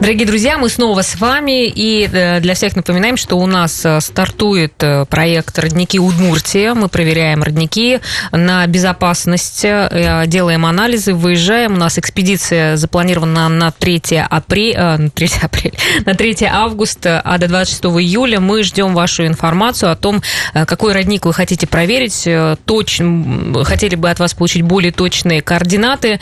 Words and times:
Дорогие 0.00 0.26
друзья, 0.26 0.56
мы 0.56 0.70
снова 0.70 1.02
с 1.02 1.20
вами. 1.20 1.66
И 1.66 2.08
э, 2.10 2.40
для 2.40 2.54
всех 2.54 2.74
напоминаем, 2.74 3.18
что 3.18 3.36
у 3.36 3.44
нас 3.46 3.84
э, 3.84 4.00
стартует 4.00 4.72
э, 4.82 5.04
проект 5.04 5.58
«Родники 5.58 6.00
Удмуртия». 6.00 6.72
Мы 6.72 6.88
проверяем 6.88 7.42
родники 7.42 8.00
на 8.32 8.66
безопасность, 8.66 9.60
делаем 9.60 10.64
анализы, 10.64 11.12
выезжаем. 11.12 11.74
У 11.74 11.76
нас 11.76 11.98
экспедиция 11.98 12.78
запланирована 12.78 13.50
на 13.50 13.72
3 13.72 14.22
апреля, 14.30 14.96
на 14.98 15.10
3 15.10 15.28
апреля, 15.42 15.74
на 16.06 16.14
3 16.14 16.36
августа, 16.50 17.20
а 17.22 17.36
до 17.36 17.48
26 17.48 17.84
июля 18.02 18.40
мы 18.40 18.62
ждем 18.62 18.94
вашу 18.94 19.26
информацию 19.26 19.92
о 19.92 19.96
том, 19.96 20.22
какой 20.54 20.94
родник 20.94 21.26
вы 21.26 21.34
хотите 21.34 21.66
проверить, 21.66 22.26
точно, 22.64 23.64
хотели 23.64 23.96
бы 23.96 24.08
от 24.08 24.18
вас 24.18 24.32
получить 24.32 24.62
более 24.62 24.92
точные 24.92 25.42
координаты, 25.42 26.20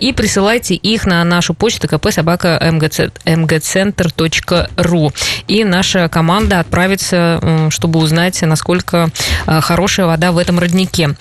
и 0.00 0.14
присылайте 0.14 0.74
их 0.74 1.04
на 1.04 1.22
нашу 1.24 1.52
почту 1.52 1.88
КП 1.88 2.10
собака 2.10 2.58
МГЦ 2.72 3.17
mgcenter.ru. 3.24 5.14
И 5.46 5.64
наша 5.64 6.08
команда 6.08 6.60
отправится, 6.60 7.68
чтобы 7.70 7.98
узнать, 7.98 8.40
насколько 8.42 9.10
э, 9.46 9.60
хорошая 9.60 10.06
вода 10.06 10.32
в 10.32 10.38
этом 10.38 10.58
роднике. 10.58 11.16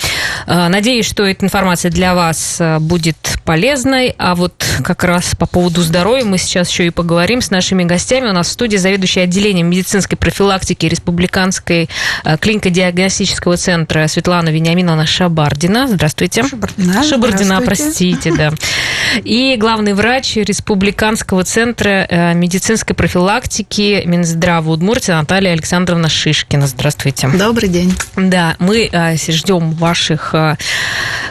Э, 0.45 0.67
надеюсь, 0.67 1.05
что 1.05 1.23
эта 1.23 1.45
информация 1.45 1.91
для 1.91 2.15
вас 2.15 2.57
э, 2.59 2.79
будет 2.79 3.17
полезной. 3.43 4.15
А 4.17 4.35
вот 4.35 4.65
как 4.83 5.03
раз 5.03 5.35
по 5.35 5.45
поводу 5.45 5.81
здоровья 5.81 6.25
мы 6.25 6.37
сейчас 6.37 6.69
еще 6.69 6.87
и 6.87 6.89
поговорим 6.89 7.41
с 7.41 7.51
нашими 7.51 7.83
гостями. 7.83 8.27
У 8.27 8.33
нас 8.33 8.47
в 8.47 8.51
студии 8.51 8.77
заведующий 8.77 9.21
отделением 9.21 9.69
медицинской 9.69 10.17
профилактики 10.17 10.85
Республиканской 10.85 11.89
клинико-диагностического 12.23 13.57
центра 13.57 14.07
Светлана 14.07 14.49
Вениаминовна 14.49 15.05
Шабардина. 15.05 15.87
Здравствуйте. 15.87 16.43
Шабардина. 16.43 17.03
Шабардина, 17.03 17.61
простите, 17.61 18.33
да. 18.33 18.51
И 19.23 19.55
главный 19.57 19.93
врач 19.93 20.35
Республиканского 20.35 21.43
центра 21.43 21.86
директора 21.87 22.07
э, 22.09 22.33
медицинской 22.33 22.95
профилактики 22.95 24.03
Минздрава 24.05 24.71
Удмуртии 24.71 25.11
Наталья 25.11 25.51
Александровна 25.51 26.09
Шишкина. 26.09 26.67
Здравствуйте. 26.67 27.29
Добрый 27.29 27.69
день. 27.69 27.95
Да, 28.15 28.55
мы 28.59 28.89
э, 28.91 29.15
ждем 29.15 29.71
ваших 29.71 30.35
э, 30.35 30.57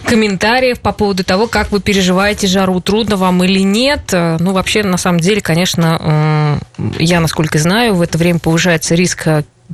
комментариев 0.04 0.80
по 0.80 0.92
поводу 0.92 1.24
того, 1.24 1.46
как 1.46 1.70
вы 1.72 1.80
переживаете 1.80 2.46
жару, 2.46 2.80
трудно 2.80 3.16
вам 3.16 3.44
или 3.44 3.60
нет. 3.60 4.12
Ну, 4.12 4.52
вообще, 4.52 4.82
на 4.82 4.96
самом 4.96 5.20
деле, 5.20 5.40
конечно, 5.40 6.60
я, 6.98 7.20
насколько 7.20 7.58
знаю, 7.58 7.94
в 7.94 8.02
это 8.02 8.18
время 8.18 8.38
повышается 8.38 8.94
риск 8.94 9.28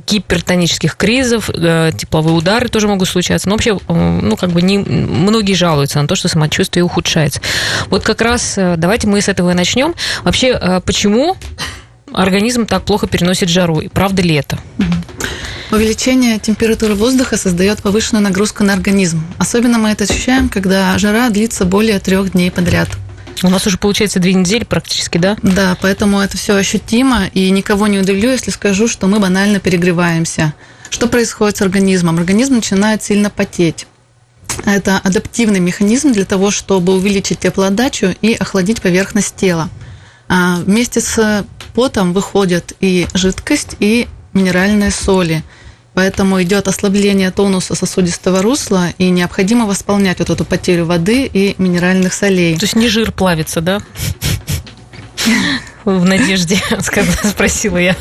гипертонических 0.07 0.95
кризов, 0.95 1.47
тепловые 1.47 2.35
удары 2.35 2.67
тоже 2.67 2.87
могут 2.87 3.07
случаться. 3.07 3.47
Но 3.47 3.55
вообще, 3.55 3.77
ну, 3.87 4.35
как 4.35 4.51
бы 4.51 4.61
не, 4.61 4.77
многие 4.79 5.53
жалуются 5.53 6.01
на 6.01 6.07
то, 6.07 6.15
что 6.15 6.27
самочувствие 6.27 6.83
ухудшается. 6.83 7.41
Вот 7.89 8.03
как 8.03 8.21
раз 8.21 8.55
давайте 8.55 9.07
мы 9.07 9.21
с 9.21 9.29
этого 9.29 9.51
и 9.51 9.53
начнем. 9.53 9.93
Вообще, 10.23 10.81
почему 10.85 11.37
организм 12.11 12.65
так 12.65 12.83
плохо 12.83 13.07
переносит 13.07 13.49
жару? 13.49 13.79
И 13.79 13.87
правда 13.87 14.21
ли 14.21 14.35
это? 14.35 14.59
Увеличение 15.71 16.37
температуры 16.37 16.93
воздуха 16.93 17.37
создает 17.37 17.81
повышенную 17.81 18.23
нагрузку 18.23 18.63
на 18.63 18.73
организм. 18.73 19.23
Особенно 19.39 19.79
мы 19.79 19.89
это 19.89 20.03
ощущаем, 20.03 20.49
когда 20.49 20.95
жара 20.99 21.29
длится 21.29 21.65
более 21.65 21.99
трех 21.99 22.33
дней 22.33 22.51
подряд. 22.51 22.89
У 23.43 23.49
нас 23.49 23.67
уже 23.67 23.77
получается 23.77 24.19
две 24.19 24.33
недели 24.33 24.63
практически, 24.63 25.17
да? 25.17 25.35
Да, 25.41 25.77
поэтому 25.81 26.19
это 26.19 26.37
все 26.37 26.55
ощутимо, 26.55 27.25
и 27.33 27.49
никого 27.51 27.87
не 27.87 27.99
удивлю, 27.99 28.31
если 28.31 28.51
скажу, 28.51 28.87
что 28.87 29.07
мы 29.07 29.19
банально 29.19 29.59
перегреваемся. 29.59 30.53
Что 30.89 31.07
происходит 31.07 31.57
с 31.57 31.61
организмом? 31.61 32.17
Организм 32.17 32.55
начинает 32.55 33.03
сильно 33.03 33.29
потеть. 33.29 33.87
Это 34.65 34.99
адаптивный 35.03 35.59
механизм 35.59 36.13
для 36.13 36.25
того, 36.25 36.51
чтобы 36.51 36.93
увеличить 36.93 37.39
теплоотдачу 37.39 38.15
и 38.21 38.33
охладить 38.33 38.81
поверхность 38.81 39.35
тела. 39.35 39.69
А 40.29 40.59
вместе 40.59 41.01
с 41.01 41.45
потом 41.73 42.13
выходят 42.13 42.73
и 42.79 43.07
жидкость, 43.13 43.75
и 43.79 44.07
минеральные 44.33 44.91
соли– 44.91 45.43
Поэтому 45.93 46.41
идет 46.41 46.67
ослабление 46.67 47.29
тонуса 47.31 47.75
сосудистого 47.75 48.41
русла, 48.41 48.89
и 48.97 49.09
необходимо 49.09 49.65
восполнять 49.65 50.19
вот 50.19 50.29
эту 50.29 50.43
потерю 50.43 50.85
воды 50.85 51.29
и 51.31 51.55
минеральных 51.59 52.13
солей. 52.13 52.57
То 52.57 52.65
есть 52.65 52.75
не 52.75 52.87
жир 52.87 53.11
плавится, 53.11 53.61
да? 53.61 53.81
В 55.85 56.05
надежде, 56.05 56.57
спросила 57.23 57.77
я. 57.77 57.95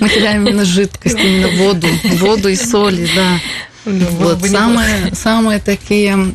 Мы 0.00 0.08
теряем 0.08 0.46
именно 0.46 0.64
жидкость, 0.64 1.18
именно 1.18 1.48
воду, 1.64 1.86
воду 2.18 2.48
и 2.48 2.56
соли, 2.56 3.08
да. 3.14 3.38
Ну, 3.84 4.06
вот 4.10 4.44
самые, 4.46 5.14
самые 5.14 5.58
такие 5.60 6.34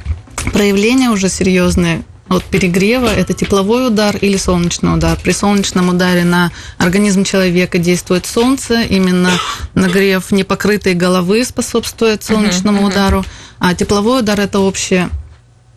проявления 0.53 1.09
уже 1.09 1.28
серьезные 1.29 2.03
от 2.29 2.44
перегрева– 2.44 3.07
это 3.17 3.34
тепловой 3.34 3.88
удар 3.88 4.16
или 4.17 4.38
солнечный 4.38 4.94
удар. 4.94 5.17
При 5.22 5.31
солнечном 5.31 5.90
ударе 5.90 6.23
на 6.23 6.51
организм 6.78 7.23
человека 7.23 7.79
действует 7.79 8.25
солнце, 8.25 8.81
именно 8.84 9.31
нагрев 9.73 10.31
непокрытой 10.31 10.94
головы 10.94 11.44
способствует 11.44 12.23
солнечному 12.23 12.84
uh-huh, 12.84 12.91
удару, 12.91 13.25
а 13.57 13.73
тепловой 13.73 14.19
удар– 14.19 14.40
это 14.41 14.59
общее 14.59 15.09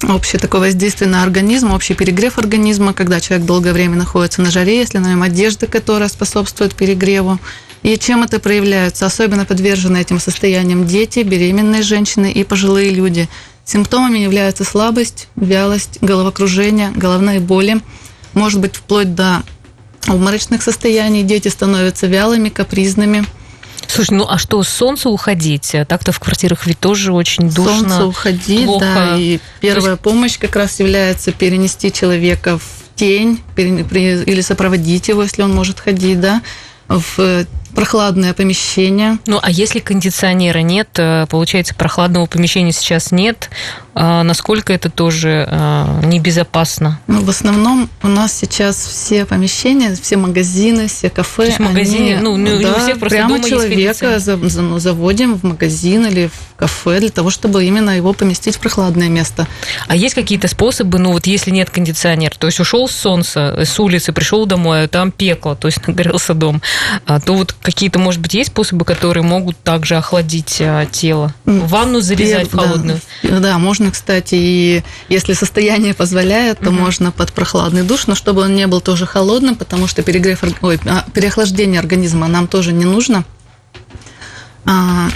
общее 0.08 0.40
такое 0.40 0.62
воздействие 0.62 1.08
на 1.08 1.22
организм, 1.22 1.70
общий 1.70 1.94
перегрев 1.94 2.36
организма, 2.36 2.92
когда 2.92 3.20
человек 3.20 3.46
долгое 3.46 3.72
время 3.72 3.96
находится 3.96 4.42
на 4.42 4.50
жаре, 4.50 4.78
если 4.78 4.98
на 4.98 5.10
нем 5.10 5.22
одежда, 5.22 5.68
которая 5.68 6.08
способствует 6.08 6.74
перегреву. 6.74 7.38
И 7.84 7.96
чем 7.96 8.24
это 8.24 8.40
проявляется? 8.40 9.06
Особенно 9.06 9.44
подвержены 9.44 9.98
этим 9.98 10.18
состояниям 10.18 10.86
дети, 10.86 11.20
беременные 11.20 11.82
женщины 11.82 12.32
и 12.32 12.42
пожилые 12.42 12.90
люди– 12.90 13.28
Симптомами 13.64 14.18
являются 14.18 14.64
слабость, 14.64 15.28
вялость, 15.36 15.98
головокружение, 16.00 16.90
головные 16.90 17.40
боли, 17.40 17.80
может 18.34 18.60
быть 18.60 18.76
вплоть 18.76 19.14
до 19.14 19.42
обморочных 20.06 20.62
состояний. 20.62 21.22
Дети 21.22 21.48
становятся 21.48 22.06
вялыми, 22.06 22.48
капризными. 22.48 23.24
Слушай, 23.86 24.14
ну 24.14 24.26
а 24.28 24.38
что, 24.38 24.62
солнце 24.62 25.08
уходить? 25.10 25.76
Так-то 25.88 26.12
в 26.12 26.18
квартирах 26.18 26.66
ведь 26.66 26.80
тоже 26.80 27.12
очень 27.12 27.50
душно. 27.50 27.78
Солнце 27.78 28.06
уходить, 28.06 28.64
плохо. 28.64 28.84
да. 28.84 29.16
И 29.18 29.38
первая 29.60 29.92
есть... 29.92 30.02
помощь 30.02 30.38
как 30.38 30.56
раз 30.56 30.80
является 30.80 31.30
перенести 31.30 31.92
человека 31.92 32.58
в 32.58 32.64
тень 32.96 33.40
или 33.56 34.40
сопроводить 34.40 35.08
его, 35.08 35.22
если 35.22 35.42
он 35.42 35.54
может 35.54 35.78
ходить, 35.78 36.20
да, 36.20 36.42
в 36.88 37.46
прохладное 37.74 38.34
помещение. 38.34 39.18
Ну, 39.26 39.38
а 39.42 39.50
если 39.50 39.80
кондиционера 39.80 40.60
нет, 40.60 40.88
э, 40.96 41.26
получается, 41.28 41.74
прохладного 41.74 42.26
помещения 42.26 42.72
сейчас 42.72 43.12
нет, 43.12 43.50
а 43.94 44.22
насколько 44.22 44.72
это 44.72 44.88
тоже 44.88 45.46
а, 45.50 46.00
небезопасно? 46.02 46.98
Ну, 47.08 47.22
в 47.22 47.28
основном 47.28 47.90
у 48.02 48.08
нас 48.08 48.32
сейчас 48.32 48.76
все 48.76 49.26
помещения, 49.26 49.94
все 49.94 50.16
магазины, 50.16 50.86
все 50.86 51.10
кафе. 51.10 51.42
То 51.42 51.48
есть 51.48 51.58
магазины, 51.58 52.14
они, 52.14 52.22
ну, 52.22 52.36
не 52.38 52.62
да, 52.62 52.72
у 52.72 52.80
всех 52.80 52.98
просто 52.98 53.18
прямо 53.18 53.36
дома 53.36 53.48
человека 53.48 54.18
за, 54.18 54.36
ну, 54.36 54.78
заводим 54.78 55.34
в 55.34 55.42
магазин 55.42 56.06
или 56.06 56.28
в 56.28 56.56
кафе 56.56 57.00
для 57.00 57.10
того, 57.10 57.28
чтобы 57.28 57.64
именно 57.64 57.90
его 57.90 58.14
поместить 58.14 58.56
в 58.56 58.60
прохладное 58.60 59.10
место. 59.10 59.46
А 59.88 59.96
есть 59.96 60.14
какие-то 60.14 60.48
способы, 60.48 60.98
ну 60.98 61.12
вот 61.12 61.26
если 61.26 61.50
нет 61.50 61.68
кондиционера, 61.68 62.34
то 62.38 62.46
есть 62.46 62.60
ушел 62.60 62.88
с 62.88 62.92
солнца, 62.92 63.62
с 63.62 63.78
улицы, 63.78 64.12
пришел 64.12 64.46
домой, 64.46 64.84
а 64.84 64.88
там 64.88 65.10
пекло, 65.10 65.54
то 65.54 65.68
есть 65.68 65.86
нагорелся 65.86 66.32
дом, 66.32 66.62
а, 67.04 67.20
то 67.20 67.34
вот 67.34 67.54
какие-то, 67.62 67.98
может 67.98 68.20
быть, 68.20 68.34
есть 68.34 68.50
способы, 68.50 68.84
которые 68.84 69.22
могут 69.22 69.56
также 69.58 69.96
охладить 69.96 70.58
а, 70.60 70.84
тело? 70.86 71.32
Ванну 71.44 72.00
залезать 72.00 72.52
в 72.52 72.56
холодную? 72.56 73.00
Да, 73.22 73.38
да, 73.38 73.58
можно, 73.58 73.90
кстати, 73.90 74.34
и 74.34 74.82
если 75.08 75.32
состояние 75.32 75.94
позволяет, 75.94 76.58
то 76.58 76.70
угу. 76.70 76.78
можно 76.78 77.12
под 77.12 77.32
прохладный 77.32 77.82
душ, 77.82 78.06
но 78.06 78.14
чтобы 78.14 78.42
он 78.42 78.54
не 78.54 78.66
был 78.66 78.80
тоже 78.80 79.06
холодным, 79.06 79.54
потому 79.54 79.86
что 79.86 80.02
перегрев, 80.02 80.42
ой, 80.60 80.80
а, 80.86 81.04
переохлаждение 81.14 81.80
организма 81.80 82.26
нам 82.26 82.48
тоже 82.48 82.72
не 82.72 82.84
нужно. 82.84 83.24
А, 84.64 85.08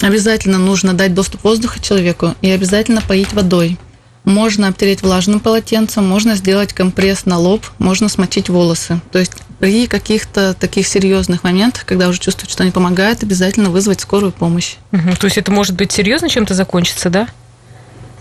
обязательно 0.00 0.58
нужно 0.58 0.94
дать 0.94 1.14
доступ 1.14 1.44
воздуха 1.44 1.80
человеку 1.80 2.34
и 2.42 2.50
обязательно 2.50 3.00
поить 3.00 3.32
водой. 3.32 3.78
Можно 4.24 4.68
обтереть 4.68 5.02
влажным 5.02 5.40
полотенцем, 5.40 6.06
можно 6.06 6.34
сделать 6.34 6.72
компресс 6.72 7.24
на 7.24 7.38
лоб, 7.38 7.64
можно 7.78 8.08
смочить 8.08 8.50
волосы. 8.50 9.00
То 9.10 9.18
есть 9.18 9.32
при 9.58 9.86
каких-то 9.86 10.54
таких 10.54 10.86
серьезных 10.86 11.44
моментах, 11.44 11.84
когда 11.84 12.08
уже 12.08 12.20
чувствуют, 12.20 12.50
что 12.50 12.64
не 12.64 12.70
помогает, 12.70 13.22
обязательно 13.22 13.70
вызвать 13.70 14.00
скорую 14.00 14.32
помощь. 14.32 14.76
Угу. 14.92 15.16
То 15.18 15.26
есть 15.26 15.38
это 15.38 15.50
может 15.50 15.74
быть 15.74 15.92
серьезно 15.92 16.28
чем-то 16.28 16.54
закончиться, 16.54 17.10
да? 17.10 17.28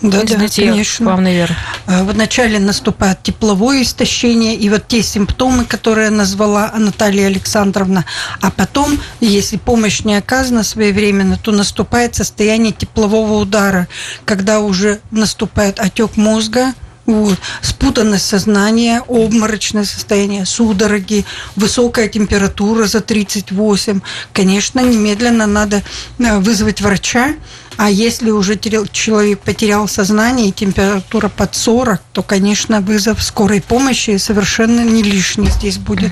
Да, 0.02 0.22
да, 0.24 0.48
конечно. 0.56 1.08
Вам, 1.08 1.24
наверное. 1.24 1.58
А, 1.88 2.04
Вначале 2.04 2.60
наступает 2.60 3.24
тепловое 3.24 3.82
истощение, 3.82 4.56
и 4.56 4.70
вот 4.70 4.88
те 4.88 5.02
симптомы, 5.02 5.66
которые 5.66 6.12
назвала 6.12 6.72
Наталья 6.78 7.28
Александровна, 7.28 8.06
а 8.42 8.52
потом, 8.52 9.00
если 9.20 9.58
помощь 9.58 10.02
не 10.02 10.16
оказана 10.16 10.64
своевременно, 10.64 11.38
то 11.38 11.52
наступает 11.52 12.16
состояние 12.16 12.74
теплового 12.74 13.42
удара, 13.42 13.88
когда 14.26 14.60
уже 14.60 15.00
наступает 15.10 15.80
отек 15.80 16.16
мозга, 16.16 16.74
вот. 17.08 17.38
Спутанность 17.62 18.26
сознания, 18.26 19.02
обморочное 19.08 19.86
состояние, 19.86 20.46
судороги, 20.46 21.26
высокая 21.56 22.10
температура 22.10 22.86
за 22.86 23.00
38. 23.00 24.02
Конечно, 24.34 24.82
немедленно 24.82 25.48
надо 25.48 25.82
э, 26.20 26.38
вызвать 26.40 26.82
врача, 26.82 27.34
А 27.78 27.90
если 27.90 28.32
уже 28.32 28.58
человек 28.92 29.40
потерял 29.40 29.88
сознание 29.88 30.50
и 30.50 30.52
температура 30.52 31.30
под 31.30 31.56
40, 31.56 32.02
то, 32.12 32.24
конечно, 32.24 32.82
вызов 32.82 33.22
скорой 33.22 33.62
помощи 33.62 34.18
совершенно 34.18 34.82
не 34.82 35.04
лишний 35.04 35.50
здесь 35.50 35.78
будет. 35.78 36.12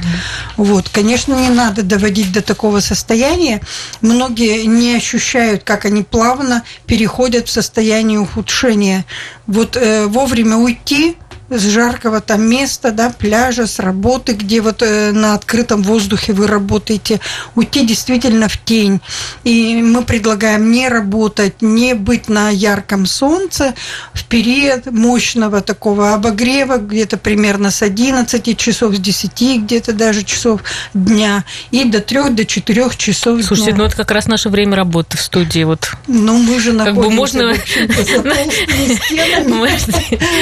Угу. 0.57 0.65
Вот, 0.65 0.89
конечно, 0.89 1.33
не 1.33 1.49
надо 1.49 1.81
доводить 1.81 2.31
до 2.31 2.41
такого 2.41 2.79
состояния. 2.81 3.61
Многие 4.01 4.65
не 4.65 4.95
ощущают, 4.95 5.63
как 5.63 5.85
они 5.85 6.03
плавно 6.03 6.63
переходят 6.85 7.47
в 7.47 7.51
состояние 7.51 8.19
ухудшения. 8.19 9.05
Вот 9.47 9.75
э, 9.75 10.05
вовремя 10.05 10.57
уйти 10.57 11.17
с 11.49 11.61
жаркого 11.61 12.21
там 12.21 12.49
места, 12.49 12.91
да, 12.91 13.09
пляжа, 13.09 13.67
с 13.67 13.79
работы, 13.79 14.33
где 14.33 14.61
вот 14.61 14.81
э, 14.81 15.11
на 15.11 15.35
открытом 15.35 15.83
воздухе 15.83 16.33
вы 16.33 16.47
работаете, 16.47 17.19
уйти 17.55 17.85
действительно 17.85 18.47
в 18.47 18.57
тень. 18.57 19.01
И 19.43 19.81
мы 19.81 20.03
предлагаем 20.03 20.71
не 20.71 20.89
работать, 20.89 21.61
не 21.61 21.93
быть 21.93 22.29
на 22.29 22.49
ярком 22.49 23.05
солнце 23.05 23.73
в 24.13 24.25
период 24.25 24.91
мощного 24.91 25.61
такого 25.61 26.13
обогрева, 26.13 26.77
где-то 26.77 27.17
примерно 27.17 27.71
с 27.71 27.81
11 27.81 28.57
часов, 28.57 28.95
с 28.95 28.99
10 28.99 29.63
где-то 29.63 29.93
даже 29.93 30.23
часов 30.23 30.61
дня, 30.93 31.43
и 31.71 31.83
до 31.85 31.99
3 31.99 32.29
до 32.31 32.45
4 32.45 32.89
часов 32.97 33.43
Слушайте, 33.43 33.71
дня. 33.71 33.81
ну 33.81 33.85
это 33.85 33.95
как 33.95 34.11
раз 34.11 34.27
наше 34.27 34.49
время 34.49 34.75
работы 34.75 35.17
в 35.17 35.21
студии. 35.21 35.63
Вот. 35.63 35.91
Ну 36.07 36.37
мы 36.37 36.59
же 36.59 36.73
находимся, 36.73 36.85
как 36.85 36.95
бы 36.95 37.09
можно 39.55 39.93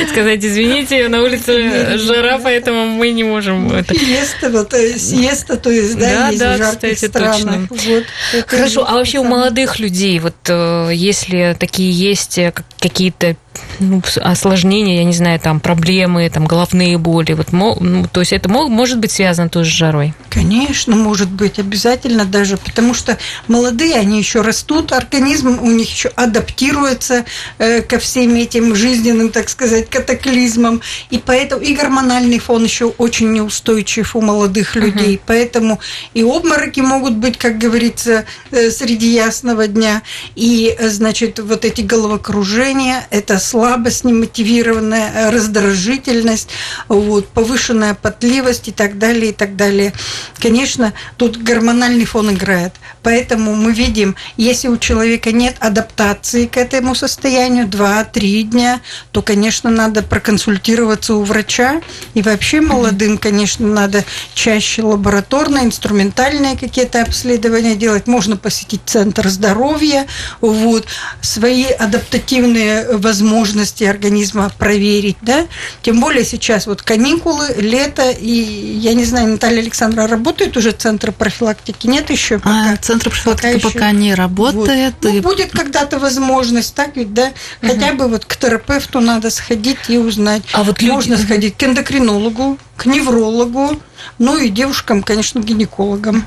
сказать, 0.10 0.46
извините, 0.46 1.03
видите, 1.04 1.10
на 1.10 1.22
улице 1.22 1.98
жара, 1.98 2.40
поэтому 2.40 2.88
мы 2.88 3.12
не 3.12 3.24
можем 3.24 3.72
это. 3.72 3.96
Сиеста, 3.96 4.50
вот 4.50 4.74
э, 4.74 4.98
сиеста, 4.98 5.58
то 5.58 5.70
есть, 5.70 5.98
да, 5.98 6.30
есть 6.30 6.40
да, 6.40 6.54
в 6.54 6.58
жарких 6.58 6.96
кстати, 6.96 7.10
странах. 7.10 7.70
Точно. 7.70 8.04
Вот, 8.34 8.46
Хорошо, 8.48 8.86
а 8.88 8.96
вообще 8.96 9.20
у 9.20 9.24
молодых 9.24 9.80
людей, 9.80 10.20
вот 10.20 10.36
э, 10.48 10.90
если 10.94 11.56
такие 11.60 11.92
есть 11.92 12.38
э, 12.38 12.54
какие-то 12.84 13.38
ну, 13.80 14.02
осложнения, 14.22 14.98
я 14.98 15.04
не 15.04 15.14
знаю, 15.14 15.40
там 15.40 15.60
проблемы, 15.60 16.30
там 16.30 16.46
головные 16.46 16.98
боли. 16.98 17.34
Вот, 17.34 17.52
ну, 17.52 18.06
то 18.12 18.20
есть 18.20 18.34
это 18.34 18.50
может 18.50 19.00
быть 19.00 19.12
связано 19.12 19.50
тоже 19.50 19.70
с 19.70 19.74
жарой? 19.74 20.14
Конечно, 20.30 20.96
может 20.96 21.30
быть, 21.30 21.60
обязательно 21.60 22.26
даже, 22.26 22.58
потому 22.58 22.94
что 22.94 23.18
молодые, 23.48 23.96
они 23.96 24.18
еще 24.18 24.42
растут, 24.42 24.92
организм 24.92 25.60
у 25.62 25.72
них 25.72 25.90
еще 25.90 26.10
адаптируется 26.10 27.26
э, 27.58 27.82
ко 27.82 28.00
всем 28.00 28.36
этим 28.36 28.76
жизненным, 28.76 29.30
так 29.30 29.50
сказать, 29.50 29.90
катаклизмам, 29.90 30.82
и 31.10 31.18
поэтому 31.18 31.62
и 31.62 31.74
гормональный 31.74 32.40
фон 32.40 32.64
еще 32.64 32.86
очень 32.86 33.32
неустойчив 33.32 34.16
у 34.16 34.22
молодых 34.22 34.76
людей, 34.76 35.16
uh-huh. 35.16 35.22
поэтому 35.26 35.80
и 36.14 36.24
обмороки 36.24 36.80
могут 36.80 37.16
быть, 37.16 37.38
как 37.38 37.58
говорится, 37.58 38.26
э, 38.52 38.70
среди 38.72 39.14
ясного 39.14 39.68
дня, 39.68 40.02
и, 40.36 40.76
э, 40.78 40.90
значит, 40.90 41.40
вот 41.40 41.66
эти 41.66 41.82
головокружения, 41.82 42.73
это 43.10 43.40
слабость 43.40 44.04
немотивированная, 44.04 45.32
раздражительность, 45.32 46.50
вот, 46.88 47.28
повышенная 47.30 47.94
потливость 47.94 48.68
и 48.68 48.72
так 48.72 48.98
далее, 48.98 49.30
и 49.32 49.34
так 49.34 49.56
далее. 49.56 49.94
Конечно, 50.40 50.94
тут 51.18 51.38
гормональный 51.38 52.06
фон 52.06 52.32
играет. 52.32 52.74
Поэтому 53.04 53.54
мы 53.56 53.74
видим, 53.74 54.16
если 54.38 54.70
у 54.70 54.78
человека 54.78 55.32
нет 55.32 55.58
адаптации 55.60 56.46
к 56.46 56.58
этому 56.58 56.96
состоянию 56.96 57.68
2-3 57.68 58.44
дня, 58.44 58.82
то, 59.12 59.22
конечно, 59.22 59.70
надо 59.70 60.04
проконсультироваться 60.04 61.16
у 61.16 61.24
врача. 61.24 61.82
И 62.14 62.22
вообще 62.22 62.62
молодым, 62.62 63.18
конечно, 63.18 63.68
надо 63.68 64.06
чаще 64.34 64.84
лабораторные, 64.84 65.66
инструментальные 65.66 66.58
какие-то 66.58 67.02
обследования 67.02 67.76
делать. 67.76 68.08
Можно 68.08 68.38
посетить 68.38 68.82
центр 68.86 69.28
здоровья, 69.28 70.08
вот, 70.40 70.86
свои 71.22 71.66
адаптативные 71.66 72.63
возможности 72.94 73.34
возможности 73.44 73.84
организма 73.84 74.52
проверить, 74.58 75.18
да, 75.22 75.46
тем 75.82 76.00
более 76.00 76.24
сейчас 76.24 76.68
вот 76.68 76.82
каникулы, 76.82 77.48
лето, 77.58 78.10
и 78.10 78.30
я 78.30 78.94
не 78.94 79.06
знаю, 79.06 79.28
Наталья 79.28 79.62
Александровна 79.62 80.08
работает 80.08 80.58
уже 80.58 80.72
центр 80.72 81.12
профилактики, 81.12 81.88
нет 81.88 82.10
еще? 82.10 82.40
Пока, 82.40 82.74
а, 82.74 82.78
центр 82.78 83.10
профилактики 83.10 83.62
пока, 83.62 83.74
пока 83.74 83.92
не 83.92 84.14
работает. 84.14 84.96
Вот. 85.02 85.14
Ну, 85.14 85.22
будет 85.22 85.52
когда-то 85.52 86.00
возможность, 86.00 86.76
так 86.76 86.96
ведь, 86.96 87.14
да, 87.14 87.32
угу. 87.62 87.72
хотя 87.72 87.94
бы 87.94 88.08
вот 88.08 88.26
к 88.26 88.36
терапевту 88.36 89.00
надо 89.00 89.30
сходить 89.30 89.90
и 89.90 89.98
узнать. 89.98 90.44
А 90.54 90.64
вот 90.64 90.82
люди... 90.82 90.92
можно 90.92 91.18
сходить 91.18 91.56
к 91.58 91.64
эндокринологу, 91.64 92.58
к 92.78 92.86
неврологу, 92.86 93.80
ну 94.20 94.38
и 94.38 94.50
девушкам, 94.50 95.04
конечно, 95.04 95.40
гинекологам. 95.40 96.26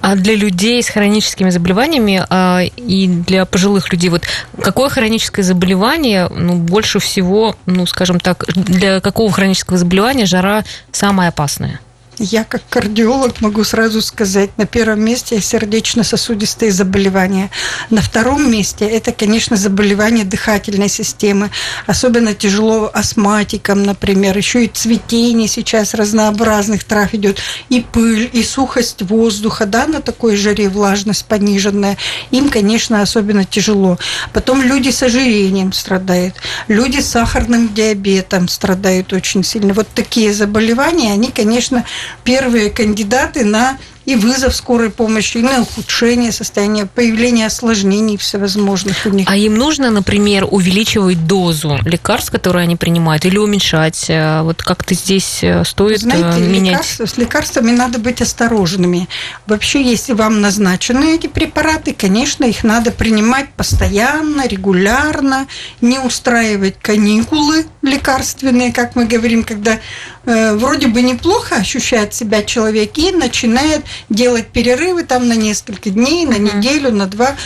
А 0.00 0.14
для 0.14 0.34
людей 0.34 0.82
с 0.82 0.88
хроническими 0.88 1.50
заболеваниями 1.50 2.24
а, 2.28 2.60
и 2.62 3.06
для 3.06 3.44
пожилых 3.44 3.92
людей, 3.92 4.10
вот 4.10 4.22
какое 4.62 4.88
хроническое 4.88 5.44
заболевание, 5.44 6.28
ну, 6.28 6.54
больше 6.54 6.98
всего, 6.98 7.56
ну, 7.66 7.86
скажем 7.86 8.20
так, 8.20 8.44
для 8.54 9.00
какого 9.00 9.30
хронического 9.32 9.78
заболевания 9.78 10.26
жара 10.26 10.64
самая 10.90 11.28
опасная? 11.28 11.80
Я 12.18 12.44
как 12.44 12.62
кардиолог 12.68 13.40
могу 13.40 13.64
сразу 13.64 14.02
сказать, 14.02 14.50
на 14.58 14.66
первом 14.66 15.02
месте 15.02 15.40
сердечно-сосудистые 15.40 16.70
заболевания. 16.70 17.50
На 17.88 18.02
втором 18.02 18.50
месте 18.50 18.86
это, 18.86 19.12
конечно, 19.12 19.56
заболевания 19.56 20.24
дыхательной 20.24 20.90
системы. 20.90 21.50
Особенно 21.86 22.34
тяжело 22.34 22.90
астматикам, 22.92 23.82
например. 23.82 24.36
Еще 24.36 24.66
и 24.66 24.68
цветение 24.68 25.48
сейчас 25.48 25.94
разнообразных 25.94 26.84
трав 26.84 27.14
идет. 27.14 27.40
И 27.70 27.80
пыль, 27.80 28.28
и 28.30 28.42
сухость 28.42 29.00
воздуха, 29.00 29.64
да, 29.64 29.86
на 29.86 30.02
такой 30.02 30.36
жаре 30.36 30.68
влажность 30.68 31.24
пониженная. 31.24 31.96
Им, 32.30 32.50
конечно, 32.50 33.00
особенно 33.00 33.46
тяжело. 33.46 33.98
Потом 34.34 34.62
люди 34.62 34.90
с 34.90 35.02
ожирением 35.02 35.72
страдают. 35.72 36.34
Люди 36.68 37.00
с 37.00 37.08
сахарным 37.08 37.72
диабетом 37.72 38.48
страдают 38.48 39.14
очень 39.14 39.42
сильно. 39.42 39.72
Вот 39.72 39.88
такие 39.94 40.34
заболевания, 40.34 41.12
они, 41.12 41.30
конечно, 41.30 41.86
первые 42.24 42.70
кандидаты 42.70 43.44
на 43.44 43.78
и 44.04 44.16
вызов 44.16 44.54
скорой 44.54 44.90
помощи, 44.90 45.38
и 45.38 45.42
на 45.42 45.62
ухудшение 45.62 46.32
состояния, 46.32 46.86
появление 46.86 47.46
осложнений 47.46 48.16
всевозможных 48.16 49.06
у 49.06 49.10
них. 49.10 49.28
А 49.28 49.36
им 49.36 49.56
нужно, 49.56 49.90
например, 49.90 50.46
увеличивать 50.50 51.26
дозу 51.26 51.78
лекарств, 51.84 52.30
которые 52.30 52.64
они 52.64 52.76
принимают, 52.76 53.24
или 53.24 53.38
уменьшать? 53.38 54.06
Э, 54.08 54.42
вот 54.42 54.62
как-то 54.62 54.94
здесь 54.94 55.40
э, 55.42 55.64
стоит 55.64 55.98
э, 55.98 56.00
Знаете, 56.00 56.40
менять? 56.40 56.72
Лекарства, 56.72 57.06
с 57.06 57.16
лекарствами 57.16 57.70
надо 57.70 57.98
быть 57.98 58.20
осторожными. 58.20 59.08
Вообще, 59.46 59.82
если 59.82 60.12
вам 60.12 60.40
назначены 60.40 61.14
эти 61.14 61.28
препараты, 61.28 61.94
конечно, 61.94 62.44
их 62.44 62.64
надо 62.64 62.90
принимать 62.90 63.52
постоянно, 63.54 64.46
регулярно, 64.46 65.46
не 65.80 65.98
устраивать 65.98 66.76
каникулы 66.80 67.66
лекарственные, 67.82 68.72
как 68.72 68.96
мы 68.96 69.06
говорим, 69.06 69.44
когда 69.44 69.78
э, 70.24 70.54
вроде 70.54 70.88
бы 70.88 71.02
неплохо 71.02 71.56
ощущает 71.56 72.14
себя 72.14 72.42
человек 72.42 72.96
и 72.98 73.12
начинает 73.12 73.84
делать 74.08 74.48
перерывы 74.48 75.04
там 75.04 75.28
на 75.28 75.34
несколько 75.34 75.90
дней, 75.90 76.26
на 76.26 76.38
неделю, 76.38 76.92
на 76.92 77.06
два, 77.06 77.36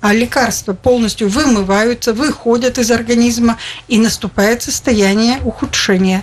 а 0.00 0.12
лекарства 0.12 0.72
полностью 0.72 1.28
вымываются, 1.28 2.12
выходят 2.12 2.78
из 2.78 2.90
организма, 2.90 3.58
и 3.88 3.98
наступает 3.98 4.62
состояние 4.62 5.40
ухудшения. 5.42 6.22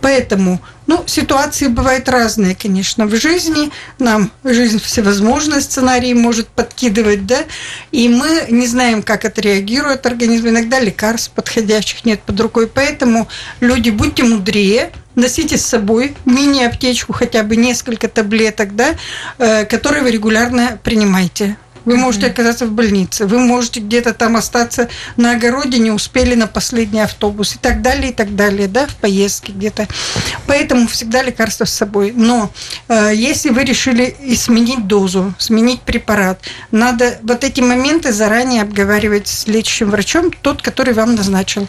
Поэтому, 0.00 0.60
ну, 0.86 1.04
ситуации 1.06 1.68
бывают 1.68 2.08
разные, 2.08 2.56
конечно, 2.56 3.06
в 3.06 3.14
жизни. 3.14 3.70
Нам 3.98 4.32
жизнь 4.42 4.80
всевозможные 4.80 5.60
сценарии 5.60 6.12
может 6.14 6.48
подкидывать, 6.48 7.26
да, 7.26 7.44
и 7.92 8.08
мы 8.08 8.46
не 8.48 8.66
знаем, 8.66 9.02
как 9.02 9.24
это 9.24 9.40
реагирует 9.40 10.06
организм. 10.06 10.48
Иногда 10.48 10.80
лекарств 10.80 11.30
подходящих 11.32 12.04
нет 12.04 12.22
под 12.22 12.40
рукой. 12.40 12.66
Поэтому 12.66 13.28
люди, 13.60 13.90
будьте 13.90 14.24
мудрее, 14.24 14.90
носите 15.20 15.56
с 15.56 15.64
собой 15.64 16.16
мини-аптечку, 16.24 17.12
хотя 17.12 17.42
бы 17.42 17.56
несколько 17.56 18.08
таблеток, 18.08 18.74
да, 18.74 18.96
э, 19.38 19.64
которые 19.64 20.02
вы 20.02 20.10
регулярно 20.10 20.78
принимаете. 20.82 21.56
Вы 21.84 21.96
можете 21.96 22.26
оказаться 22.26 22.66
в 22.66 22.72
больнице, 22.72 23.26
вы 23.26 23.38
можете 23.38 23.80
где-то 23.80 24.12
там 24.14 24.36
остаться 24.36 24.88
на 25.16 25.32
огороде, 25.32 25.78
не 25.78 25.90
успели 25.90 26.34
на 26.34 26.46
последний 26.46 27.00
автобус 27.00 27.54
и 27.54 27.58
так 27.58 27.82
далее, 27.82 28.10
и 28.10 28.14
так 28.14 28.34
далее, 28.36 28.68
да, 28.68 28.86
в 28.86 28.96
поездке 28.96 29.52
где-то. 29.52 29.88
Поэтому 30.46 30.86
всегда 30.88 31.22
лекарства 31.22 31.64
с 31.64 31.72
собой. 31.72 32.12
Но 32.14 32.50
э, 32.88 33.12
если 33.14 33.50
вы 33.50 33.64
решили 33.64 34.16
сменить 34.36 34.86
дозу, 34.86 35.34
сменить 35.38 35.82
препарат, 35.82 36.40
надо 36.70 37.18
вот 37.22 37.44
эти 37.44 37.60
моменты 37.60 38.12
заранее 38.12 38.62
обговаривать 38.62 39.28
с 39.28 39.46
лечащим 39.46 39.90
врачом, 39.90 40.30
тот, 40.32 40.62
который 40.62 40.94
вам 40.94 41.14
назначил. 41.14 41.66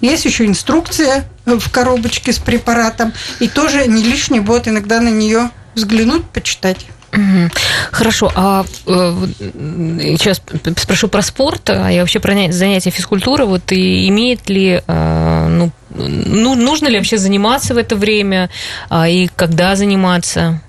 Есть 0.00 0.24
еще 0.24 0.46
инструкция 0.46 1.28
в 1.44 1.70
коробочке 1.70 2.32
с 2.32 2.38
препаратом, 2.38 3.12
и 3.40 3.48
тоже 3.48 3.86
не 3.86 4.02
лишний 4.02 4.40
вот 4.40 4.68
иногда 4.68 5.00
на 5.00 5.08
нее 5.08 5.50
взглянуть, 5.74 6.24
почитать. 6.30 6.86
Хорошо, 7.90 8.30
а 8.34 8.64
э, 8.86 9.14
сейчас 10.16 10.40
спрошу 10.76 11.08
про 11.08 11.22
спорт, 11.22 11.70
а 11.70 11.88
я 11.88 12.00
вообще 12.02 12.20
про 12.20 12.52
занятия 12.52 12.90
физкультуры. 12.90 13.44
Вот 13.46 13.72
и 13.72 14.08
имеет 14.08 14.48
ли, 14.48 14.82
э, 14.86 15.46
ну, 15.48 15.70
ну, 15.94 16.54
нужно 16.54 16.88
ли 16.88 16.98
вообще 16.98 17.18
заниматься 17.18 17.74
в 17.74 17.78
это 17.78 17.96
время, 17.96 18.48
а, 18.88 19.08
и 19.08 19.28
когда 19.34 19.74
заниматься? 19.74 20.60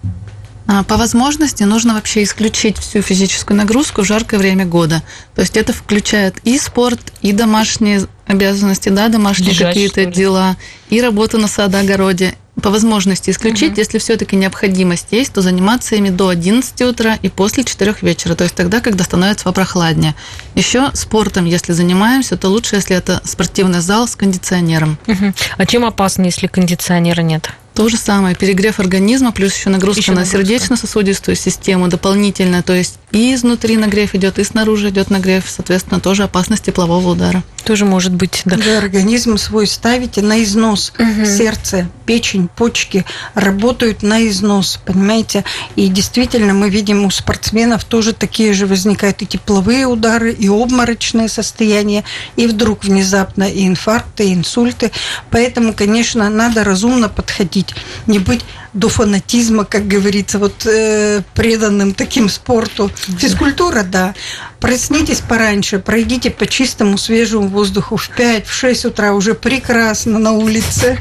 А, 0.68 0.84
по 0.84 0.98
возможности 0.98 1.64
нужно 1.64 1.94
вообще 1.94 2.24
исключить 2.24 2.78
всю 2.78 3.02
физическую 3.02 3.58
нагрузку 3.58 4.02
в 4.02 4.06
жаркое 4.06 4.40
время 4.40 4.66
года. 4.66 5.04
То 5.36 5.42
есть 5.42 5.58
это 5.58 5.74
включает 5.74 6.38
и 6.44 6.58
спорт, 6.58 7.00
и 7.22 7.34
домашние 7.34 8.08
обязанности, 8.26 8.90
да, 8.90 9.10
домашние 9.10 9.56
какие-то 9.56 10.06
дела, 10.06 10.56
и 10.90 11.02
работу 11.02 11.38
на 11.38 11.48
садогороде, 11.48 12.36
по 12.62 12.70
возможности 12.70 13.30
исключить, 13.30 13.74
угу. 13.74 13.80
если 13.80 13.98
все-таки 13.98 14.36
необходимость 14.36 15.08
есть, 15.12 15.34
то 15.34 15.42
заниматься 15.42 15.96
ими 15.96 16.10
до 16.10 16.28
11 16.28 16.82
утра 16.82 17.18
и 17.22 17.30
после 17.30 17.64
4 17.64 17.96
вечера, 18.02 18.36
то 18.36 18.44
есть 18.44 18.56
тогда, 18.56 18.82
когда 18.82 19.04
становится 19.04 19.46
попрохладнее. 19.46 20.16
Еще 20.56 20.92
спортом, 20.94 21.46
если 21.46 21.72
занимаемся, 21.72 22.38
то 22.38 22.50
лучше, 22.50 22.76
если 22.76 22.96
это 22.96 23.22
спортивный 23.24 23.80
зал 23.80 24.08
с 24.08 24.16
кондиционером. 24.16 24.98
Угу. 25.08 25.34
А 25.58 25.66
чем 25.66 25.86
опасно, 25.86 26.24
если 26.24 26.48
кондиционера 26.48 27.22
нет? 27.22 27.50
То 27.74 27.88
же 27.88 27.96
самое, 27.96 28.36
перегрев 28.36 28.82
организма, 28.82 29.32
плюс 29.32 29.56
еще 29.56 29.70
нагрузка 29.70 30.02
еще 30.02 30.12
на 30.12 30.26
сердечно-сосудистую 30.26 31.36
систему 31.38 31.88
дополнительная, 31.88 32.64
то 32.64 32.74
есть 32.74 32.98
и 33.12 33.34
изнутри 33.34 33.78
нагрев 33.78 34.14
идет, 34.14 34.40
и 34.40 34.44
снаружи 34.44 34.90
идет 34.90 35.10
нагрев, 35.10 35.46
соответственно, 35.48 36.02
тоже 36.02 36.24
опасность 36.24 36.66
теплового 36.66 37.12
удара. 37.12 37.44
Тоже 37.64 37.86
может 37.86 38.14
быть, 38.14 38.42
да. 38.46 38.58
Вы 38.58 38.78
организм 38.78 39.38
свой 39.38 39.68
ставите 39.68 40.22
на 40.22 40.44
износ. 40.44 40.94
Угу. 40.98 41.26
Сердце, 41.26 41.88
печень, 42.06 42.48
почки 42.48 43.06
работают 43.36 44.04
на 44.04 44.28
износ, 44.28 44.80
понимаете? 44.84 45.44
И 45.76 45.88
действительно 45.88 46.54
мы 46.54 46.70
видим 46.70 47.06
у 47.06 47.12
спортсменов 47.12 47.86
тоже 47.86 48.14
такие 48.14 48.54
же 48.54 48.66
возникают 48.66 49.22
и 49.22 49.26
тепловые 49.26 49.86
удары, 49.86 50.34
и 50.34 50.50
обморочное 50.50 51.28
состояние, 51.28 52.04
и 52.36 52.48
вдруг 52.48 52.84
внезапно 52.84 53.44
и 53.44 53.68
инфаркты, 53.68 54.30
и 54.30 54.34
инсульты. 54.34 54.92
Поэтому, 55.30 55.74
конечно, 55.74 56.30
надо 56.30 56.64
разумно 56.64 57.10
подходить, 57.10 57.74
не 58.08 58.20
быть 58.20 58.42
до 58.74 58.90
фанатизма, 58.90 59.66
как 59.66 59.88
говорится, 59.88 60.40
вот 60.40 60.66
э, 60.66 61.22
преданным 61.34 61.94
таким 61.94 62.30
спорту. 62.30 62.90
Физкультура, 63.18 63.84
да. 63.84 64.14
Проснитесь 64.62 65.22
пораньше, 65.22 65.80
пройдите 65.80 66.30
по 66.30 66.46
чистому 66.46 67.00
свежему 67.00 67.48
воздуху 67.48 67.98
в 67.98 68.10
5-6 68.16 68.88
утра, 68.88 69.14
уже 69.14 69.34
прекрасно 69.34 70.20
на 70.20 70.34
улице. 70.34 71.00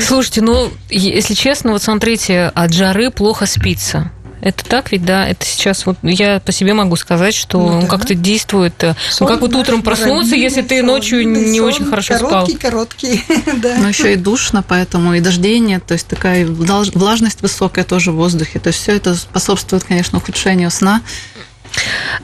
Слушайте, 0.00 0.40
ну, 0.40 0.70
если 0.88 1.34
честно, 1.34 1.72
вот 1.72 1.82
смотрите, 1.82 2.50
от 2.54 2.72
жары 2.72 3.10
плохо 3.10 3.44
спится. 3.44 4.10
Это 4.40 4.64
так 4.64 4.90
ведь, 4.92 5.04
да? 5.04 5.28
Это 5.28 5.44
сейчас 5.44 5.84
вот 5.84 5.98
я 6.02 6.40
по 6.40 6.52
себе 6.52 6.72
могу 6.72 6.96
сказать, 6.96 7.34
что 7.34 7.58
ну, 7.58 7.82
да. 7.82 7.86
как-то 7.86 8.14
действует. 8.14 8.74
Сон, 8.80 8.90
э, 8.90 8.94
ну, 9.20 9.26
как 9.26 9.40
вот 9.42 9.54
утром 9.54 9.82
проснуться, 9.82 10.34
если 10.34 10.62
ты 10.62 10.82
ночью 10.82 11.22
сон, 11.22 11.32
не 11.32 11.58
сон, 11.58 11.68
очень 11.68 11.84
хорошо 11.84 12.14
короткий, 12.14 12.52
спал. 12.54 12.70
Короткий, 12.70 13.24
да. 13.62 13.76
Ну, 13.78 13.88
еще 13.88 14.14
и 14.14 14.16
душно, 14.16 14.64
поэтому 14.66 15.14
и 15.14 15.20
дождей 15.20 15.58
нет, 15.58 15.84
то 15.84 15.92
есть 15.92 16.06
такая 16.06 16.46
влажность 16.46 17.42
высокая 17.42 17.84
тоже 17.84 18.12
в 18.12 18.16
воздухе. 18.16 18.58
То 18.58 18.68
есть 18.68 18.80
все 18.80 18.96
это 18.96 19.14
способствует, 19.14 19.84
конечно, 19.84 20.18
ухудшению 20.18 20.70
сна. 20.70 21.02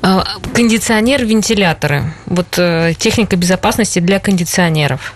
А, 0.03 0.25
кондиционер, 0.55 1.25
вентиляторы. 1.25 2.13
Вот 2.27 2.59
э, 2.59 2.95
техника 2.99 3.37
безопасности 3.37 3.99
для 3.99 4.19
кондиционеров. 4.19 5.15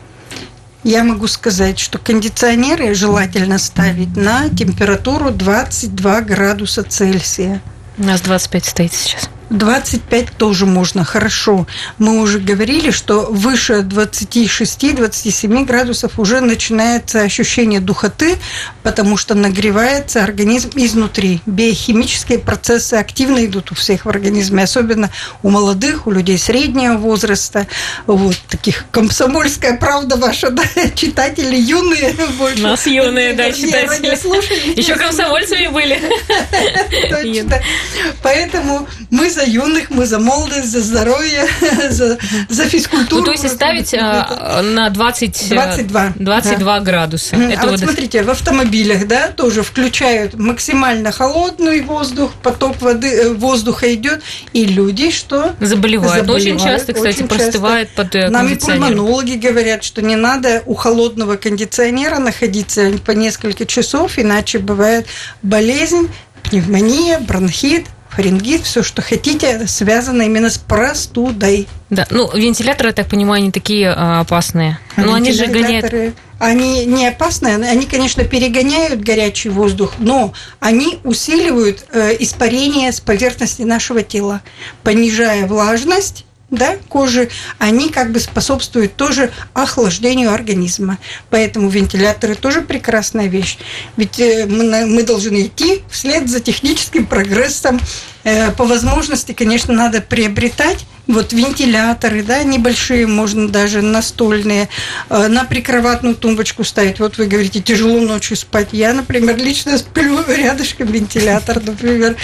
Я 0.82 1.04
могу 1.04 1.26
сказать, 1.26 1.78
что 1.78 1.98
кондиционеры 1.98 2.94
желательно 2.94 3.58
ставить 3.58 4.16
на 4.16 4.48
температуру 4.48 5.30
22 5.30 6.20
градуса 6.22 6.82
Цельсия. 6.82 7.60
У 7.98 8.04
нас 8.04 8.22
25 8.22 8.64
стоит 8.64 8.92
сейчас. 8.94 9.28
25 9.50 10.36
тоже 10.36 10.64
можно, 10.64 11.04
хорошо. 11.04 11.66
Мы 11.98 12.20
уже 12.20 12.38
говорили, 12.38 12.90
что 12.90 13.26
выше 13.30 13.80
26-27 13.80 15.64
градусов 15.64 16.18
уже 16.18 16.40
начинается 16.40 17.22
ощущение 17.22 17.80
духоты, 17.80 18.36
потому 18.82 19.16
что 19.16 19.34
нагревается 19.34 20.22
организм 20.22 20.70
изнутри. 20.76 21.40
Биохимические 21.46 22.38
процессы 22.38 22.94
активно 22.94 23.44
идут 23.44 23.72
у 23.72 23.74
всех 23.74 24.04
в 24.04 24.08
организме, 24.08 24.62
особенно 24.62 25.10
у 25.42 25.50
молодых, 25.50 26.06
у 26.06 26.12
людей 26.12 26.38
среднего 26.38 26.96
возраста. 26.96 27.66
Вот 28.06 28.36
таких 28.48 28.84
комсомольская 28.92 29.76
правда 29.76 30.16
ваша, 30.16 30.50
да, 30.50 30.62
читатели 30.94 31.56
юные 31.56 32.14
больше. 32.38 32.60
У 32.60 32.68
нас 32.68 32.86
юные, 32.86 33.34
да, 33.34 33.50
читатели. 33.50 34.78
Еще 34.78 34.94
комсомольцами 34.94 35.66
были. 35.68 36.00
Поэтому 38.22 38.86
мы 39.10 39.30
за 39.40 39.50
юных, 39.50 39.90
мы 39.90 40.06
за 40.06 40.18
молодость, 40.18 40.70
за 40.70 40.80
здоровье, 40.80 41.46
за, 41.90 42.18
за 42.48 42.64
физкультуру. 42.64 43.20
Ну, 43.20 43.24
то 43.24 43.32
есть 43.32 43.48
ставить 43.48 43.94
а, 43.94 44.62
на 44.62 44.90
20, 44.90 45.48
22, 45.50 46.12
22 46.16 46.58
да. 46.58 46.80
градуса. 46.80 47.36
А 47.36 47.38
Это 47.38 47.62
вот, 47.62 47.70
вот 47.70 47.80
смотрите, 47.80 48.22
в 48.22 48.30
автомобилях, 48.30 49.06
да, 49.06 49.28
тоже 49.28 49.62
включают 49.62 50.34
максимально 50.34 51.12
холодный 51.12 51.80
воздух, 51.80 52.32
поток 52.42 52.80
воды, 52.82 53.08
э, 53.08 53.32
воздуха 53.32 53.92
идет, 53.94 54.22
и 54.52 54.66
люди 54.66 55.10
что? 55.10 55.54
Заболевают. 55.60 56.26
заболевают. 56.26 56.30
Очень 56.30 56.58
часто, 56.58 56.92
кстати, 56.92 57.16
очень 57.16 57.28
простывает 57.28 57.88
часто. 57.88 58.04
под 58.04 58.14
э, 58.14 58.28
Нам 58.28 58.48
и 58.48 58.54
пульмонологи 58.56 59.34
говорят, 59.34 59.84
что 59.84 60.02
не 60.02 60.16
надо 60.16 60.62
у 60.66 60.74
холодного 60.74 61.36
кондиционера 61.36 62.18
находиться 62.18 62.92
по 63.04 63.12
несколько 63.12 63.64
часов, 63.66 64.18
иначе 64.18 64.58
бывает 64.58 65.06
болезнь, 65.42 66.08
пневмония, 66.42 67.18
бронхит, 67.18 67.86
фарингит, 68.10 68.62
все, 68.62 68.82
что 68.82 69.02
хотите, 69.02 69.66
связано 69.66 70.22
именно 70.22 70.50
с 70.50 70.58
простудой. 70.58 71.68
Да, 71.88 72.06
ну, 72.10 72.30
вентиляторы, 72.34 72.90
я 72.90 72.92
так 72.94 73.08
понимаю, 73.08 73.42
они 73.42 73.52
такие 73.52 73.90
а, 73.90 74.20
опасные. 74.20 74.78
А 74.96 75.02
ну, 75.02 75.14
они 75.14 75.32
же 75.32 75.46
гоняют... 75.46 76.14
Они 76.38 76.86
не 76.86 77.06
опасные, 77.06 77.56
они, 77.56 77.84
конечно, 77.84 78.24
перегоняют 78.24 79.02
горячий 79.02 79.50
воздух, 79.50 79.96
но 79.98 80.32
они 80.58 80.98
усиливают 81.04 81.84
э, 81.92 82.16
испарение 82.18 82.92
с 82.92 83.00
поверхности 83.00 83.60
нашего 83.60 84.02
тела, 84.02 84.40
понижая 84.82 85.46
влажность 85.46 86.24
да, 86.50 86.76
кожи, 86.88 87.28
они 87.58 87.90
как 87.90 88.10
бы 88.10 88.20
способствуют 88.20 88.96
тоже 88.96 89.30
охлаждению 89.54 90.32
организма. 90.32 90.98
Поэтому 91.30 91.68
вентиляторы 91.68 92.34
тоже 92.34 92.62
прекрасная 92.62 93.26
вещь. 93.26 93.58
Ведь 93.96 94.18
э, 94.18 94.46
мы, 94.46 95.02
должны 95.04 95.46
идти 95.46 95.82
вслед 95.88 96.28
за 96.28 96.40
техническим 96.40 97.06
прогрессом. 97.06 97.80
Э, 98.24 98.50
по 98.52 98.64
возможности, 98.64 99.32
конечно, 99.32 99.72
надо 99.72 100.00
приобретать 100.00 100.86
вот 101.06 101.32
вентиляторы, 101.32 102.22
да, 102.22 102.42
небольшие, 102.42 103.06
можно 103.06 103.48
даже 103.48 103.82
настольные, 103.82 104.68
э, 105.08 105.28
на 105.28 105.44
прикроватную 105.44 106.14
тумбочку 106.14 106.64
ставить. 106.64 107.00
Вот 107.00 107.18
вы 107.18 107.26
говорите, 107.26 107.60
тяжело 107.60 108.00
ночью 108.00 108.36
спать. 108.36 108.68
Я, 108.72 108.92
например, 108.92 109.36
лично 109.36 109.78
сплю 109.78 110.18
рядышком 110.28 110.88
вентилятор, 110.88 111.62
например. 111.64 112.16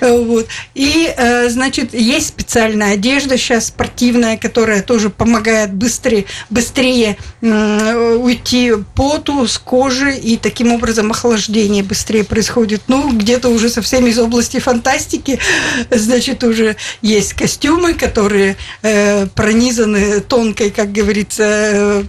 Э, 0.00 0.18
вот. 0.18 0.48
И, 0.74 1.12
э, 1.16 1.48
значит, 1.50 1.94
есть 1.94 2.28
специальная 2.28 2.94
одежда 2.94 3.36
сейчас 3.36 3.66
спортивная, 3.66 4.36
которая 4.36 4.82
тоже 4.82 5.10
помогает 5.10 5.72
быстрее, 5.72 6.24
быстрее 6.50 7.16
уйти 7.40 8.72
поту 8.94 9.46
с 9.46 9.58
кожи, 9.58 10.14
и 10.16 10.36
таким 10.36 10.72
образом 10.72 11.10
охлаждение 11.10 11.82
быстрее 11.82 12.24
происходит. 12.24 12.82
Ну, 12.88 13.12
где-то 13.12 13.48
уже 13.48 13.68
совсем 13.68 14.06
из 14.06 14.18
области 14.18 14.58
фантастики, 14.58 15.38
значит, 15.90 16.44
уже 16.44 16.76
есть 17.02 17.34
костюмы, 17.34 17.94
которые 17.94 18.31
которые 18.32 18.56
э, 18.82 19.26
пронизаны 19.26 20.20
тонкой, 20.20 20.70
как 20.70 20.90
говорится, 20.90 21.42
э, 21.44 22.04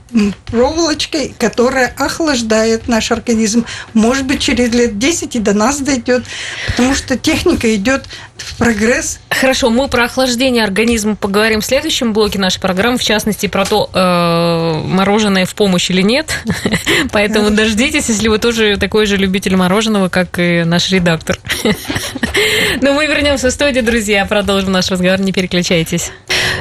проволочкой, 0.45 1.35
которая 1.37 1.93
охлаждает 1.97 2.87
наш 2.87 3.11
организм. 3.11 3.65
Может 3.93 4.25
быть, 4.25 4.39
через 4.39 4.73
лет 4.73 4.97
10 4.97 5.35
и 5.35 5.39
до 5.39 5.53
нас 5.53 5.81
дойдет, 5.81 6.23
потому 6.67 6.95
что 6.95 7.17
техника 7.17 7.75
идет 7.75 8.05
в 8.37 8.57
прогресс. 8.57 9.19
Хорошо, 9.29 9.69
мы 9.69 9.87
про 9.87 10.05
охлаждение 10.05 10.63
организма 10.63 11.15
поговорим 11.15 11.59
в 11.59 11.65
следующем 11.65 12.13
блоке 12.13 12.39
нашей 12.39 12.59
программы, 12.59 12.97
в 12.97 13.03
частности, 13.03 13.47
про 13.47 13.65
то, 13.65 13.89
э, 13.93 14.87
мороженое 14.87 15.45
в 15.45 15.53
помощь 15.55 15.89
или 15.89 16.01
нет. 16.01 16.31
Поэтому 17.11 17.51
дождитесь, 17.51 18.07
если 18.09 18.29
вы 18.29 18.39
тоже 18.39 18.77
такой 18.77 19.05
же 19.07 19.17
любитель 19.17 19.55
мороженого, 19.55 20.09
как 20.09 20.39
и 20.39 20.63
наш 20.63 20.89
редактор. 20.89 21.37
Но 22.81 22.93
мы 22.93 23.07
вернемся 23.07 23.49
в 23.49 23.51
студию, 23.51 23.83
друзья, 23.83 24.25
продолжим 24.25 24.71
наш 24.71 24.89
разговор, 24.89 25.19
не 25.19 25.31
переключайтесь. 25.31 26.02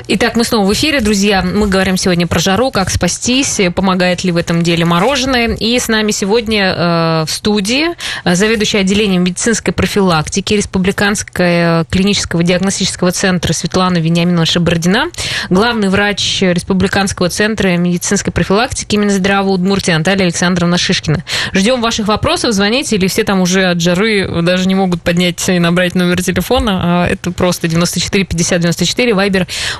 Итак, 0.08 0.36
мы 0.36 0.44
снова 0.44 0.66
в 0.66 0.72
эфире, 0.72 1.00
друзья. 1.00 1.42
Мы 1.42 1.68
говорим 1.68 1.96
сегодня 1.96 2.26
про 2.26 2.38
жару, 2.40 2.70
как 2.70 2.90
спастись, 2.90 3.60
помогает 3.74 4.24
ли 4.24 4.32
в 4.32 4.36
этом 4.36 4.62
деле 4.62 4.84
мороженое. 4.84 5.54
И 5.54 5.78
с 5.78 5.88
нами 5.88 6.10
сегодня 6.10 6.74
э, 6.76 7.24
в 7.26 7.30
студии 7.30 7.86
э, 8.24 8.34
заведующая 8.34 8.80
отделением 8.80 9.22
медицинской 9.22 9.72
профилактики 9.72 10.54
Республиканского 10.54 11.86
клинического 11.88 12.42
диагностического 12.42 13.12
центра 13.12 13.52
Светлана 13.52 13.98
Вениаминовна 13.98 14.44
Шабардина, 14.44 15.06
главный 15.50 15.88
врач 15.88 16.42
Республиканского 16.42 17.28
центра 17.28 17.76
медицинской 17.76 18.32
профилактики 18.32 18.96
именно 18.96 19.10
здравого 19.10 19.52
Удмуртии 19.52 19.92
Наталья 19.92 20.24
Александровна 20.24 20.78
Шишкина. 20.78 21.24
Ждем 21.52 21.80
ваших 21.80 22.08
вопросов, 22.08 22.52
звоните, 22.52 22.96
или 22.96 23.06
все 23.06 23.24
там 23.24 23.40
уже 23.40 23.64
от 23.66 23.80
жары 23.80 24.42
даже 24.42 24.66
не 24.66 24.74
могут 24.74 25.00
поднять 25.02 25.48
и 25.48 25.58
набрать 25.58 25.94
номер 25.94 26.22
телефона, 26.22 26.80
а 26.82 27.08
это 27.08 27.30
просто 27.30 27.68
94 27.68 28.24
50 28.24 28.60
94, 28.60 29.14
вайбер 29.14 29.31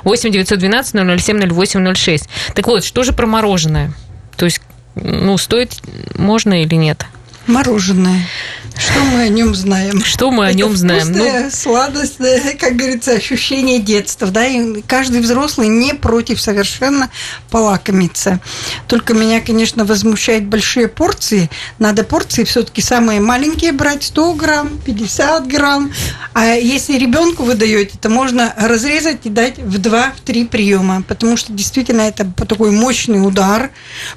8 0.03 0.31
912 0.31 1.19
007 1.19 1.51
08 1.51 1.95
06. 1.95 2.29
Так 2.53 2.67
вот, 2.67 2.83
что 2.83 3.03
же 3.03 3.13
про 3.13 3.25
мороженое? 3.25 3.93
То 4.37 4.45
есть, 4.45 4.61
ну, 4.95 5.37
стоит 5.37 5.81
можно 6.15 6.61
или 6.61 6.75
нет? 6.75 7.05
Мороженое. 7.47 8.27
Что 8.75 8.99
мы 9.03 9.21
о 9.21 9.27
нем 9.29 9.53
знаем? 9.53 10.03
Что 10.03 10.31
мы 10.31 10.47
о 10.47 10.53
нем 10.53 10.75
знаем? 10.75 11.05
Вкусное, 11.05 11.43
ну... 11.43 11.51
сладостное, 11.51 12.41
как 12.59 12.75
говорится, 12.75 13.11
ощущение 13.11 13.79
детства. 13.79 14.27
Да? 14.27 14.45
И 14.45 14.81
каждый 14.81 15.21
взрослый 15.21 15.67
не 15.67 15.93
против 15.93 16.41
совершенно 16.41 17.09
полакомиться. 17.51 18.39
Только 18.87 19.13
меня, 19.13 19.41
конечно, 19.41 19.85
возмущают 19.85 20.45
большие 20.45 20.87
порции. 20.87 21.49
Надо 21.77 22.03
порции 22.03 22.43
все-таки 22.45 22.81
самые 22.81 23.19
маленькие 23.21 23.73
брать 23.73 24.03
100 24.03 24.33
грамм, 24.33 24.79
50 24.85 25.47
грамм. 25.47 25.91
А 26.33 26.45
если 26.55 26.97
ребенку 26.97 27.43
вы 27.43 27.53
даете, 27.53 27.97
то 28.01 28.09
можно 28.09 28.53
разрезать 28.57 29.25
и 29.25 29.29
дать 29.29 29.59
в 29.59 29.79
2-3 29.79 30.47
приема. 30.47 31.03
Потому 31.03 31.37
что 31.37 31.53
действительно 31.53 32.01
это 32.01 32.25
такой 32.25 32.71
мощный 32.71 33.25
удар 33.25 33.69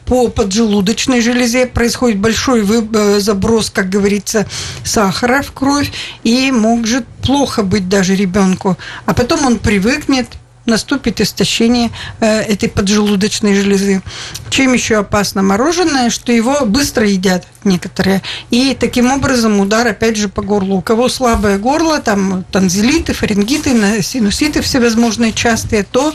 по 0.06 0.28
поджелудочной 0.28 1.21
железе. 1.21 1.66
Происходит 1.66 2.18
большой 2.18 2.62
э, 2.62 3.16
заброс, 3.21 3.71
как 3.71 3.89
говорится, 3.89 4.47
сахара 4.85 5.43
в 5.43 5.53
кровь, 5.53 5.91
и 6.25 6.51
может 6.51 7.07
плохо 7.23 7.63
быть 7.63 7.89
даже 7.89 8.15
ребенку. 8.15 8.77
А 9.05 9.15
потом 9.15 9.45
он 9.47 9.59
привыкнет, 9.59 10.27
наступит 10.67 11.21
истощение 11.21 11.91
э, 12.21 12.41
этой 12.41 12.69
поджелудочной 12.69 13.55
железы. 13.55 14.03
Чем 14.51 14.73
еще 14.73 14.97
опасно 14.97 15.43
мороженое, 15.43 16.11
что 16.11 16.33
его 16.33 16.65
быстро 16.67 17.07
едят 17.07 17.47
некоторые. 17.67 18.23
И 18.51 18.77
таким 18.79 19.13
образом 19.13 19.61
удар 19.61 19.87
опять 19.87 20.17
же 20.17 20.29
по 20.29 20.43
горлу. 20.43 20.77
У 20.77 20.81
кого 20.81 21.09
слабое 21.09 21.59
горло, 21.59 22.01
там 22.01 22.45
танзелиты, 22.51 23.13
фарингиты, 23.13 24.03
синуситы 24.03 24.63
всевозможные 24.63 25.33
частые, 25.33 25.83
то 25.85 26.15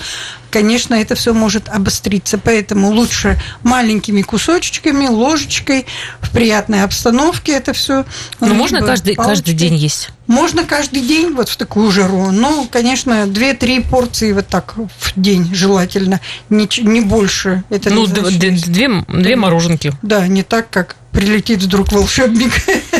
конечно, 0.52 0.94
это 0.94 1.16
все 1.16 1.34
может 1.34 1.70
обостриться. 1.70 2.38
Поэтому 2.38 2.92
лучше 2.92 3.40
маленькими 3.64 4.22
кусочками, 4.22 5.08
ложечкой, 5.08 5.88
в 6.20 6.30
приятной 6.30 6.84
обстановке 6.84 7.54
это 7.54 7.74
все. 7.74 8.06
Но 8.40 8.54
можно 8.54 8.82
каждый, 8.82 9.16
каждый 9.16 9.56
день 9.56 9.76
есть? 9.76 10.10
Можно 10.28 10.64
каждый 10.64 11.02
день 11.02 11.34
вот 11.34 11.50
в 11.50 11.58
такую 11.58 11.92
жару. 11.92 12.32
Но, 12.32 12.68
конечно, 12.70 13.26
2-3 13.26 13.90
порции 13.90 14.32
вот 14.34 14.48
так 14.48 14.76
в 14.76 15.14
день 15.16 15.54
желательно, 15.54 16.22
не, 16.50 16.70
не 16.82 17.02
больше. 17.02 17.64
Это 17.70 17.90
ну, 17.90 18.06
не 18.06 18.14
две, 18.14 18.52
две, 18.52 19.06
две 19.08 19.36
мороженки. 19.36 19.94
Да, 20.02 20.28
не 20.28 20.44
так, 20.44 20.70
как 20.70 20.96
прилетит 21.12 21.62
вдруг 21.62 21.92
волшебник 21.92 22.52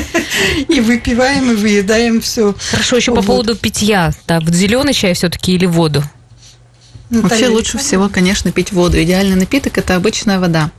и 0.70 0.80
выпиваем 0.80 1.52
и 1.52 1.56
выедаем 1.56 2.22
все. 2.22 2.56
Хорошо, 2.72 2.98
еще 2.98 3.14
по 3.14 3.22
поводу 3.22 3.56
питья. 3.56 4.12
Так, 4.26 4.50
зеленый 4.54 4.94
чай 4.94 5.14
все-таки 5.14 5.54
или 5.54 5.66
воду? 5.66 6.04
Вообще 7.10 7.48
лучше 7.48 7.78
всего, 7.78 8.08
конечно, 8.08 8.52
пить 8.52 8.72
воду. 8.72 9.02
Идеальный 9.02 9.36
напиток– 9.36 9.78
это 9.80 9.96
обычная 9.96 10.40
вода. 10.40 10.72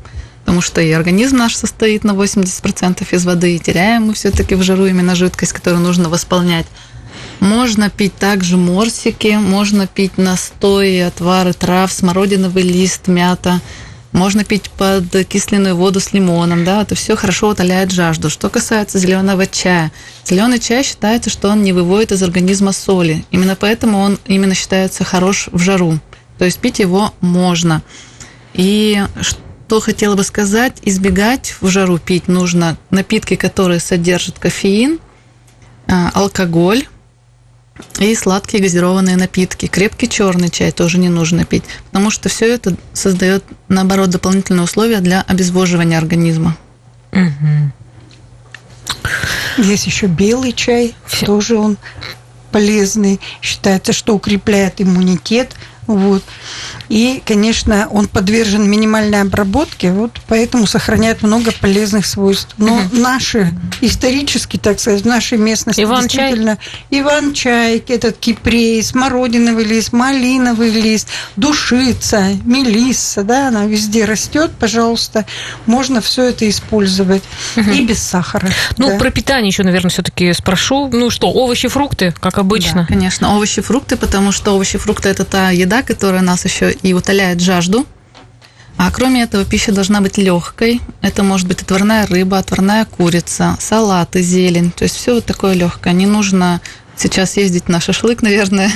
Потому 0.45 0.61
что 0.61 0.81
и 0.81 0.91
организм 0.91 1.37
наш 1.37 1.55
состоит 1.55 2.05
на 2.05 2.13
80% 2.13 3.07
из 3.11 3.25
воды, 3.25 3.55
и 3.55 3.59
теряем 3.59 4.07
мы 4.07 4.15
все-таки 4.15 4.55
в 4.55 4.63
жару 4.63 4.87
именно 4.87 5.15
жидкость, 5.15 5.53
которую 5.53 5.83
нужно 5.83 6.09
восполнять. 6.09 6.67
Можно 7.41 7.91
пить 7.91 8.17
также 8.17 8.57
морсики, 8.57 9.37
можно 9.37 9.87
пить 9.87 10.17
настои, 10.17 11.01
отвары 11.01 11.53
трав, 11.53 11.93
смородиновый 11.93 12.63
лист, 12.63 13.09
мята. 13.09 13.61
Можно 14.13 14.45
пить 14.45 14.71
под 14.71 15.09
кисленную 15.27 15.75
воду 15.75 15.99
с 15.99 16.13
лимоном, 16.13 16.65
да, 16.65 16.83
это 16.83 16.95
все 16.95 17.17
хорошо 17.17 17.49
утоляет 17.49 17.91
жажду. 17.91 18.29
Что 18.29 18.51
касается 18.51 18.99
зеленого 18.99 19.47
чая, 19.47 19.91
зеленый 20.27 20.59
чай 20.59 20.83
считается, 20.83 21.31
что 21.31 21.49
он 21.49 21.63
не 21.63 21.73
выводит 21.73 22.13
из 22.13 22.23
организма 22.23 22.73
соли. 22.73 23.25
Именно 23.31 23.57
поэтому 23.57 23.99
он 23.99 24.19
именно 24.27 24.55
считается 24.55 25.03
хорош 25.03 25.49
в 25.51 25.59
жару. 25.59 25.99
То 26.39 26.45
есть 26.45 26.59
пить 26.59 26.79
его 26.79 27.15
можно. 27.21 27.83
И 28.53 29.03
что 29.21 29.81
хотела 29.81 30.15
бы 30.15 30.25
сказать, 30.25 30.79
избегать 30.83 31.57
в 31.63 31.69
жару 31.69 31.99
пить 31.99 32.29
нужно 32.29 32.77
напитки, 32.91 33.37
которые 33.37 33.81
содержат 33.81 34.39
кофеин, 34.39 34.99
а, 35.87 36.11
алкоголь 36.13 36.87
и 37.99 38.15
сладкие 38.15 38.63
газированные 38.63 39.17
напитки. 39.17 39.67
Крепкий 39.67 40.09
черный 40.09 40.51
чай 40.51 40.73
тоже 40.73 40.99
не 40.99 41.09
нужно 41.09 41.45
пить, 41.45 41.65
потому 41.91 42.11
что 42.11 42.29
все 42.29 42.53
это 42.53 42.77
создает, 42.93 43.45
наоборот, 43.69 44.11
дополнительные 44.11 44.65
условия 44.65 45.01
для 45.01 45.23
обезвоживания 45.23 45.99
организма. 45.99 46.57
Угу. 47.13 47.73
Есть 49.59 49.87
еще 49.87 50.07
белый 50.07 50.53
чай, 50.53 50.95
тоже 51.25 51.57
он 51.57 51.77
полезный. 52.51 53.21
Считается, 53.41 53.93
что 53.93 54.15
укрепляет 54.15 54.81
иммунитет– 54.81 55.55
вот. 55.87 56.23
И, 56.89 57.23
конечно, 57.25 57.89
он 57.91 58.07
подвержен 58.07 58.69
минимальной 58.69 59.21
обработке, 59.23 59.91
вот 59.91 60.13
поэтому 60.29 60.67
сохраняет 60.67 61.23
много 61.23 61.53
полезных 61.53 62.07
свойств. 62.07 62.55
Но 62.59 62.75
угу. 62.77 62.97
наши, 62.97 63.53
исторически, 63.81 64.59
так 64.59 64.79
сказать, 64.79 65.03
в 65.03 65.07
нашей 65.07 65.39
местности 65.39 65.83
Иван 65.83 66.07
действительно 66.07 66.59
чай. 66.91 67.01
Иван 67.01 67.33
чай, 67.33 67.79
этот 67.89 68.19
кипрей, 68.19 68.83
смородиновый 68.83 69.65
лист, 69.65 69.93
малиновый 69.93 70.71
лист, 70.71 71.09
душица, 71.37 72.29
мелисса, 72.45 73.25
да, 73.25 73.49
она 73.49 73.65
везде 73.65 74.05
растет, 74.05 74.53
пожалуйста, 74.59 75.25
можно 75.67 76.01
все 76.01 76.25
это 76.25 76.49
использовать 76.49 77.23
угу. 77.57 77.71
и 77.71 77.85
без 77.85 78.03
сахара. 78.03 78.49
Ну, 78.77 78.89
да. 78.89 78.99
про 78.99 79.11
питание 79.11 79.49
еще, 79.49 79.63
наверное, 79.63 79.91
все-таки 79.91 80.33
спрошу. 80.33 80.89
Ну 80.93 81.11
что, 81.11 81.29
овощи, 81.29 81.69
фрукты, 81.69 82.15
как 82.21 82.39
обычно? 82.39 82.83
Да, 82.83 82.87
конечно, 82.87 83.35
овощи, 83.35 83.63
фрукты, 83.63 83.97
потому 83.97 84.31
что 84.31 84.55
овощи, 84.55 84.79
фрукты 84.79 85.09
это 85.09 85.25
та 85.25 85.51
еда, 85.51 85.72
еда, 85.73 85.83
которая 85.83 86.21
нас 86.21 86.45
еще 86.45 86.71
и 86.71 86.93
утоляет 86.93 87.41
жажду. 87.41 87.87
А 88.77 88.91
кроме 88.91 89.23
этого, 89.23 89.45
пища 89.45 89.73
должна 89.73 90.01
быть 90.01 90.19
легкой. 90.19 90.81
Это 91.01 91.23
может 91.23 91.47
быть 91.47 91.63
отварная 91.63 92.07
рыба, 92.07 92.39
отварная 92.39 92.85
курица, 92.85 93.57
салаты, 93.59 94.23
зелень. 94.23 94.71
То 94.71 94.85
есть 94.85 94.97
все 94.97 95.15
вот 95.15 95.25
такое 95.25 95.55
легкое. 95.55 95.93
Не 95.93 96.07
нужно 96.07 96.61
сейчас 96.97 97.37
ездить 97.37 97.69
на 97.69 97.81
шашлык, 97.81 98.23
наверное, 98.23 98.71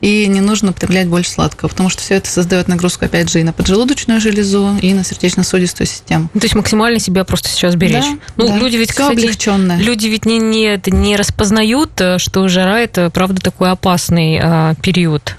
и 0.00 0.26
не 0.26 0.40
нужно 0.40 0.70
употреблять 0.70 1.06
больше 1.06 1.30
сладкого, 1.30 1.68
потому 1.68 1.88
что 1.90 2.02
все 2.02 2.14
это 2.14 2.28
создает 2.28 2.66
нагрузку, 2.66 3.04
опять 3.04 3.30
же, 3.30 3.40
и 3.40 3.44
на 3.44 3.52
поджелудочную 3.52 4.20
железу, 4.20 4.76
и 4.80 4.94
на 4.94 5.04
сердечно-сосудистую 5.04 5.86
систему. 5.86 6.28
Ну, 6.34 6.40
то 6.40 6.46
есть 6.46 6.56
максимально 6.56 6.98
себя 6.98 7.22
просто 7.24 7.48
сейчас 7.48 7.76
беречь. 7.76 8.04
Да, 8.04 8.18
ну, 8.36 8.48
да. 8.48 8.58
люди 8.58 8.76
ведь, 8.76 8.90
все 8.90 9.02
кстати, 9.02 9.18
облегченное. 9.18 9.78
люди 9.78 10.08
ведь 10.08 10.24
не, 10.24 10.38
не, 10.38 10.80
не 10.86 11.16
распознают, 11.16 12.00
э, 12.00 12.18
что 12.18 12.48
жара 12.48 12.80
это, 12.80 13.10
правда, 13.10 13.40
такой 13.40 13.70
опасный 13.70 14.40
а, 14.42 14.74
период 14.82 15.36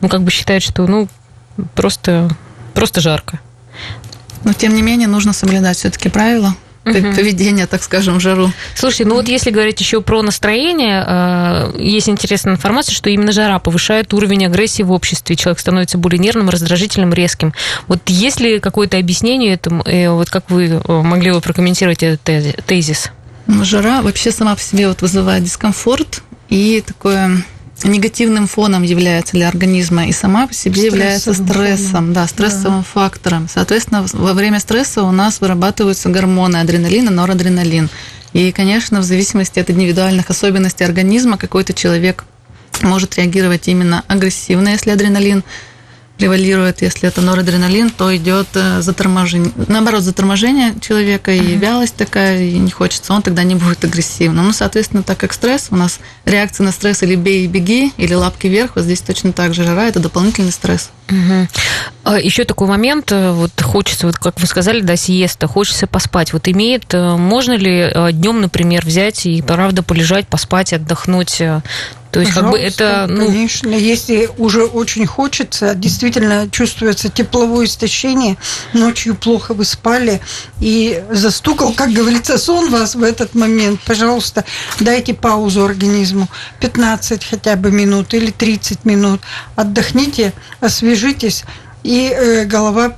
ну, 0.00 0.08
как 0.08 0.22
бы 0.22 0.30
считают, 0.30 0.62
что, 0.62 0.86
ну, 0.86 1.08
просто, 1.74 2.28
просто 2.74 3.00
жарко. 3.00 3.40
Но, 4.44 4.52
тем 4.52 4.74
не 4.74 4.82
менее, 4.82 5.08
нужно 5.08 5.32
соблюдать 5.32 5.76
все-таки 5.76 6.08
правила 6.08 6.54
угу. 6.84 7.14
поведения, 7.14 7.66
так 7.66 7.82
скажем, 7.82 8.18
в 8.18 8.20
жару. 8.20 8.50
Слушайте, 8.74 9.06
ну 9.06 9.14
вот 9.16 9.28
если 9.28 9.50
говорить 9.50 9.80
еще 9.80 10.00
про 10.00 10.22
настроение, 10.22 11.04
э, 11.06 11.74
есть 11.78 12.08
интересная 12.08 12.54
информация, 12.54 12.94
что 12.94 13.10
именно 13.10 13.32
жара 13.32 13.58
повышает 13.58 14.12
уровень 14.12 14.46
агрессии 14.46 14.82
в 14.82 14.92
обществе, 14.92 15.36
человек 15.36 15.58
становится 15.60 15.98
более 15.98 16.18
нервным, 16.18 16.50
раздражительным, 16.50 17.12
резким. 17.12 17.54
Вот 17.88 18.00
есть 18.06 18.40
ли 18.40 18.60
какое-то 18.60 18.98
объяснение 18.98 19.54
этому, 19.54 19.82
э, 19.84 20.10
вот 20.10 20.30
как 20.30 20.50
вы 20.50 20.66
э, 20.66 20.92
могли 20.92 21.32
бы 21.32 21.40
прокомментировать 21.40 22.02
этот 22.02 22.20
тезис? 22.66 23.10
Жара 23.46 24.02
вообще 24.02 24.30
сама 24.30 24.54
по 24.54 24.60
себе 24.60 24.88
вот 24.88 25.02
вызывает 25.02 25.44
дискомфорт 25.44 26.22
и 26.48 26.82
такое 26.86 27.44
негативным 27.82 28.46
фоном 28.46 28.82
является 28.82 29.32
для 29.32 29.48
организма 29.48 30.06
и 30.06 30.12
сама 30.12 30.46
по 30.46 30.54
себе 30.54 30.74
стрессовым 30.74 30.98
является 31.00 31.34
стрессом, 31.34 31.90
фоном. 31.90 32.12
да, 32.12 32.26
стрессовым 32.26 32.78
да. 32.78 32.86
фактором. 32.92 33.48
Соответственно, 33.48 34.06
во 34.12 34.32
время 34.32 34.60
стресса 34.60 35.02
у 35.02 35.10
нас 35.10 35.40
вырабатываются 35.40 36.08
гормоны 36.08 36.58
адреналин 36.58 37.08
и 37.08 37.10
норадреналин. 37.10 37.90
И, 38.32 38.52
конечно, 38.52 39.00
в 39.00 39.04
зависимости 39.04 39.58
от 39.58 39.70
индивидуальных 39.70 40.30
особенностей 40.30 40.84
организма 40.84 41.36
какой-то 41.36 41.72
человек 41.72 42.24
может 42.82 43.16
реагировать 43.16 43.68
именно 43.68 44.04
агрессивно, 44.08 44.70
если 44.70 44.90
адреналин 44.90 45.44
превалирует, 46.16 46.82
если 46.82 47.08
это 47.08 47.20
норадреналин, 47.20 47.90
то 47.90 48.14
идет 48.16 48.46
э, 48.54 48.80
заторможение, 48.82 49.52
наоборот, 49.68 50.02
заторможение 50.02 50.74
человека 50.80 51.32
и 51.32 51.40
uh-huh. 51.40 51.56
вялость 51.56 51.96
такая, 51.96 52.40
и 52.40 52.58
не 52.58 52.70
хочется, 52.70 53.12
он 53.12 53.22
тогда 53.22 53.42
не 53.42 53.56
будет 53.56 53.84
агрессивным. 53.84 54.46
Ну, 54.46 54.52
соответственно, 54.52 55.02
так 55.02 55.18
как 55.18 55.32
стресс, 55.32 55.68
у 55.70 55.76
нас 55.76 55.98
реакция 56.24 56.64
на 56.64 56.72
стресс 56.72 57.02
или 57.02 57.16
бей 57.16 57.44
и 57.44 57.48
беги, 57.48 57.92
или 57.96 58.14
лапки 58.14 58.46
вверх, 58.46 58.76
вот 58.76 58.84
здесь 58.84 59.00
точно 59.00 59.32
так 59.32 59.54
же 59.54 59.64
жара, 59.64 59.86
это 59.86 59.98
дополнительный 59.98 60.52
стресс. 60.52 60.90
Угу. 61.10 61.48
А 62.04 62.18
еще 62.18 62.44
такой 62.44 62.68
момент, 62.68 63.10
э, 63.10 63.32
вот 63.32 63.60
хочется, 63.60 64.06
вот 64.06 64.16
как 64.16 64.40
вы 64.40 64.46
сказали, 64.46 64.80
да, 64.82 64.94
сиеста, 64.96 65.48
хочется 65.48 65.88
поспать. 65.88 66.32
Вот 66.32 66.46
имеет, 66.46 66.94
э, 66.94 67.16
можно 67.16 67.52
ли 67.52 67.92
днем, 68.12 68.40
например, 68.40 68.86
взять 68.86 69.26
и, 69.26 69.42
правда, 69.42 69.82
полежать, 69.82 70.28
поспать, 70.28 70.72
отдохнуть? 70.72 71.42
То 72.14 72.20
есть, 72.20 72.32
как 72.32 72.50
бы 72.50 72.58
это, 72.58 73.06
ну... 73.08 73.26
Конечно, 73.26 73.70
если 73.70 74.30
уже 74.38 74.64
очень 74.64 75.04
хочется, 75.04 75.74
действительно 75.74 76.48
чувствуется 76.48 77.08
тепловое 77.08 77.66
истощение, 77.66 78.36
ночью 78.72 79.16
плохо 79.16 79.52
вы 79.52 79.64
спали, 79.64 80.20
и 80.60 81.02
застукал, 81.10 81.72
как 81.72 81.90
говорится, 81.90 82.38
сон 82.38 82.70
вас 82.70 82.94
в 82.94 83.02
этот 83.02 83.34
момент, 83.34 83.80
пожалуйста, 83.84 84.44
дайте 84.78 85.12
паузу 85.12 85.64
организму, 85.64 86.28
15 86.60 87.24
хотя 87.24 87.56
бы 87.56 87.72
минут 87.72 88.14
или 88.14 88.30
30 88.30 88.84
минут, 88.84 89.20
отдохните, 89.56 90.32
освежитесь, 90.60 91.44
и 91.82 92.10
э, 92.10 92.44
голова 92.46 92.94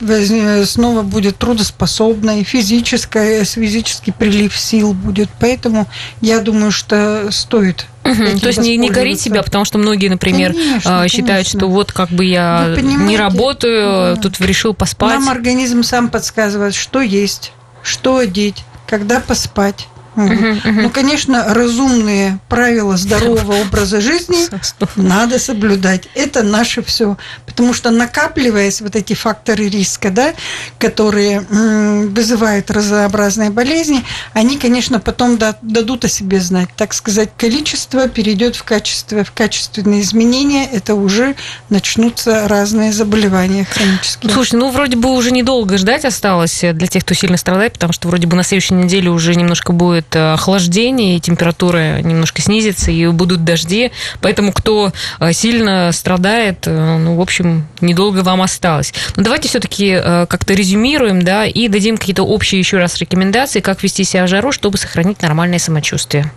снова 0.64 1.02
будет 1.02 1.38
трудоспособной, 1.38 2.44
физическая, 2.44 3.44
физический 3.44 4.12
прилив 4.12 4.56
сил 4.56 4.92
будет. 4.92 5.28
Поэтому 5.40 5.88
я 6.20 6.38
думаю, 6.38 6.70
что 6.70 7.28
стоит 7.32 7.86
Угу, 8.06 8.40
то 8.40 8.46
есть 8.48 8.58
не, 8.60 8.76
не 8.76 8.90
корить 8.90 9.20
себя, 9.20 9.42
потому 9.42 9.64
что 9.64 9.78
многие, 9.78 10.08
например, 10.08 10.52
конечно, 10.52 11.02
а, 11.02 11.08
считают, 11.08 11.46
конечно. 11.46 11.60
что 11.60 11.68
вот 11.68 11.92
как 11.92 12.10
бы 12.10 12.24
я 12.24 12.74
не 12.80 13.16
работаю, 13.16 14.16
да. 14.16 14.22
тут 14.22 14.40
решил 14.40 14.74
поспать. 14.74 15.18
Нам 15.18 15.28
организм 15.28 15.82
сам 15.82 16.08
подсказывает, 16.08 16.74
что 16.74 17.00
есть, 17.00 17.52
что 17.82 18.18
одеть, 18.18 18.64
когда 18.86 19.20
поспать. 19.20 19.88
Ну, 20.16 20.90
конечно, 20.90 21.52
разумные 21.52 22.38
правила 22.48 22.96
здорового 22.96 23.52
образа 23.60 24.00
жизни 24.00 24.48
надо 24.96 25.38
соблюдать. 25.38 26.08
Это 26.14 26.42
наше 26.42 26.82
все. 26.82 27.16
Потому 27.56 27.72
что 27.72 27.90
накапливаясь 27.90 28.82
вот 28.82 28.96
эти 28.96 29.14
факторы 29.14 29.68
риска, 29.70 30.10
да, 30.10 30.34
которые 30.78 31.40
вызывают 31.40 32.70
разнообразные 32.70 33.48
болезни, 33.48 34.04
они, 34.34 34.58
конечно, 34.58 35.00
потом 35.00 35.38
дадут 35.38 36.04
о 36.04 36.08
себе 36.08 36.38
знать. 36.40 36.68
Так 36.76 36.92
сказать, 36.92 37.30
количество 37.38 38.08
перейдет 38.08 38.56
в 38.56 38.64
качество, 38.64 39.24
в 39.24 39.32
качественные 39.32 40.02
изменения, 40.02 40.68
это 40.70 40.94
уже 40.94 41.34
начнутся 41.70 42.46
разные 42.46 42.92
заболевания 42.92 43.64
хронические. 43.64 44.32
Слушай, 44.32 44.56
ну 44.56 44.70
вроде 44.70 44.96
бы 44.96 45.14
уже 45.14 45.30
недолго 45.30 45.78
ждать 45.78 46.04
осталось 46.04 46.60
для 46.60 46.86
тех, 46.86 47.04
кто 47.04 47.14
сильно 47.14 47.38
страдает, 47.38 47.72
потому 47.72 47.94
что 47.94 48.08
вроде 48.08 48.26
бы 48.26 48.36
на 48.36 48.42
следующей 48.42 48.74
неделе 48.74 49.08
уже 49.08 49.34
немножко 49.34 49.72
будет 49.72 50.14
э, 50.14 50.32
охлаждение, 50.34 51.16
и 51.16 51.20
температура 51.20 52.02
немножко 52.02 52.42
снизится, 52.42 52.90
и 52.90 53.06
будут 53.06 53.44
дожди. 53.44 53.92
Поэтому 54.20 54.52
кто 54.52 54.92
э, 55.20 55.32
сильно 55.32 55.90
страдает, 55.92 56.66
э, 56.66 56.98
ну, 56.98 57.16
в 57.16 57.20
общем, 57.20 57.45
недолго 57.80 58.20
вам 58.20 58.42
осталось. 58.42 58.92
Но 59.16 59.22
давайте 59.22 59.48
все-таки 59.48 59.96
как-то 60.28 60.54
резюмируем, 60.54 61.22
да, 61.22 61.46
и 61.46 61.68
дадим 61.68 61.96
какие-то 61.96 62.22
общие 62.22 62.58
еще 62.58 62.78
раз 62.78 62.96
рекомендации, 62.98 63.60
как 63.60 63.82
вести 63.82 64.04
себя 64.04 64.24
в 64.24 64.28
жару, 64.28 64.52
чтобы 64.52 64.78
сохранить 64.78 65.22
нормальное 65.22 65.58
самочувствие. 65.58 66.30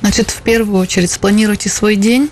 Значит, 0.00 0.30
в 0.30 0.42
первую 0.42 0.80
очередь 0.80 1.10
спланируйте 1.10 1.68
свой 1.68 1.96
день, 1.96 2.30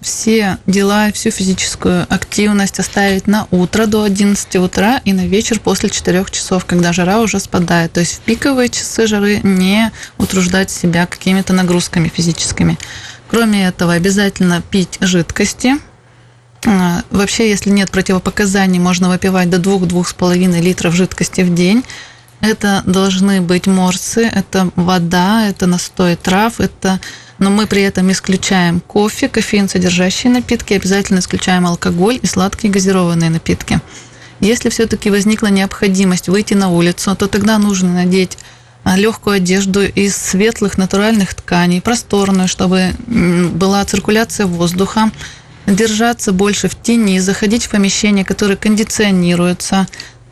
все 0.00 0.58
дела, 0.66 1.10
всю 1.12 1.32
физическую 1.32 2.06
активность 2.08 2.78
оставить 2.78 3.26
на 3.26 3.48
утро 3.50 3.86
до 3.86 4.04
11 4.04 4.54
утра 4.56 5.00
и 5.04 5.12
на 5.12 5.26
вечер 5.26 5.58
после 5.58 5.90
4 5.90 6.24
часов, 6.30 6.64
когда 6.64 6.92
жара 6.92 7.20
уже 7.20 7.40
спадает. 7.40 7.94
То 7.94 8.00
есть 8.00 8.14
в 8.14 8.20
пиковые 8.20 8.68
часы 8.68 9.08
жары 9.08 9.40
не 9.42 9.90
утруждать 10.16 10.70
себя 10.70 11.06
какими-то 11.06 11.52
нагрузками 11.52 12.08
физическими. 12.14 12.78
Кроме 13.28 13.66
этого, 13.66 13.94
обязательно 13.94 14.62
пить 14.62 14.98
жидкости. 15.00 15.74
А, 16.66 17.02
вообще, 17.10 17.48
если 17.48 17.70
нет 17.70 17.90
противопоказаний, 17.90 18.78
можно 18.78 19.08
выпивать 19.08 19.50
до 19.50 19.58
2-2,5 19.58 20.60
литров 20.60 20.94
жидкости 20.94 21.42
в 21.42 21.54
день. 21.54 21.84
Это 22.40 22.82
должны 22.86 23.40
быть 23.40 23.66
морсы, 23.66 24.22
это 24.22 24.70
вода, 24.76 25.46
это 25.48 25.66
настой 25.66 26.16
трав, 26.16 26.60
это 26.60 27.00
но 27.38 27.50
мы 27.50 27.66
при 27.66 27.82
этом 27.82 28.10
исключаем 28.10 28.80
кофе, 28.80 29.28
кофеин 29.28 29.68
содержащие 29.68 30.32
напитки, 30.32 30.74
обязательно 30.74 31.20
исключаем 31.20 31.66
алкоголь 31.66 32.18
и 32.20 32.26
сладкие 32.26 32.72
газированные 32.72 33.30
напитки. 33.30 33.80
Если 34.40 34.68
все-таки 34.70 35.10
возникла 35.10 35.48
необходимость 35.48 36.28
выйти 36.28 36.54
на 36.54 36.68
улицу, 36.68 37.14
то 37.16 37.26
тогда 37.26 37.58
нужно 37.58 37.92
надеть 37.92 38.38
а, 38.84 38.96
легкую 38.96 39.36
одежду 39.36 39.82
из 39.84 40.16
светлых 40.16 40.78
натуральных 40.78 41.34
тканей, 41.34 41.80
просторную, 41.80 42.48
чтобы 42.48 42.92
была 43.06 43.84
циркуляция 43.84 44.46
воздуха, 44.46 45.10
держаться 45.68 46.32
больше 46.32 46.68
в 46.68 46.80
тени, 46.80 47.18
заходить 47.18 47.64
в 47.66 47.70
помещения, 47.70 48.24
которые 48.24 48.56
кондиционируются, 48.56 49.86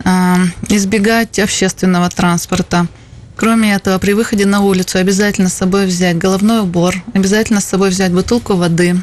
а, 0.04 0.38
избегать 0.68 1.38
общественного 1.38 2.08
транспорта– 2.10 2.86
Кроме 3.36 3.74
этого, 3.74 3.98
при 3.98 4.12
выходе 4.14 4.46
на 4.46 4.62
улицу 4.62 4.98
обязательно 4.98 5.50
с 5.50 5.54
собой 5.54 5.84
взять 5.86 6.16
головной 6.16 6.60
убор, 6.60 6.94
обязательно 7.12 7.60
с 7.60 7.66
собой 7.66 7.90
взять 7.90 8.10
бутылку 8.10 8.54
воды, 8.54 8.96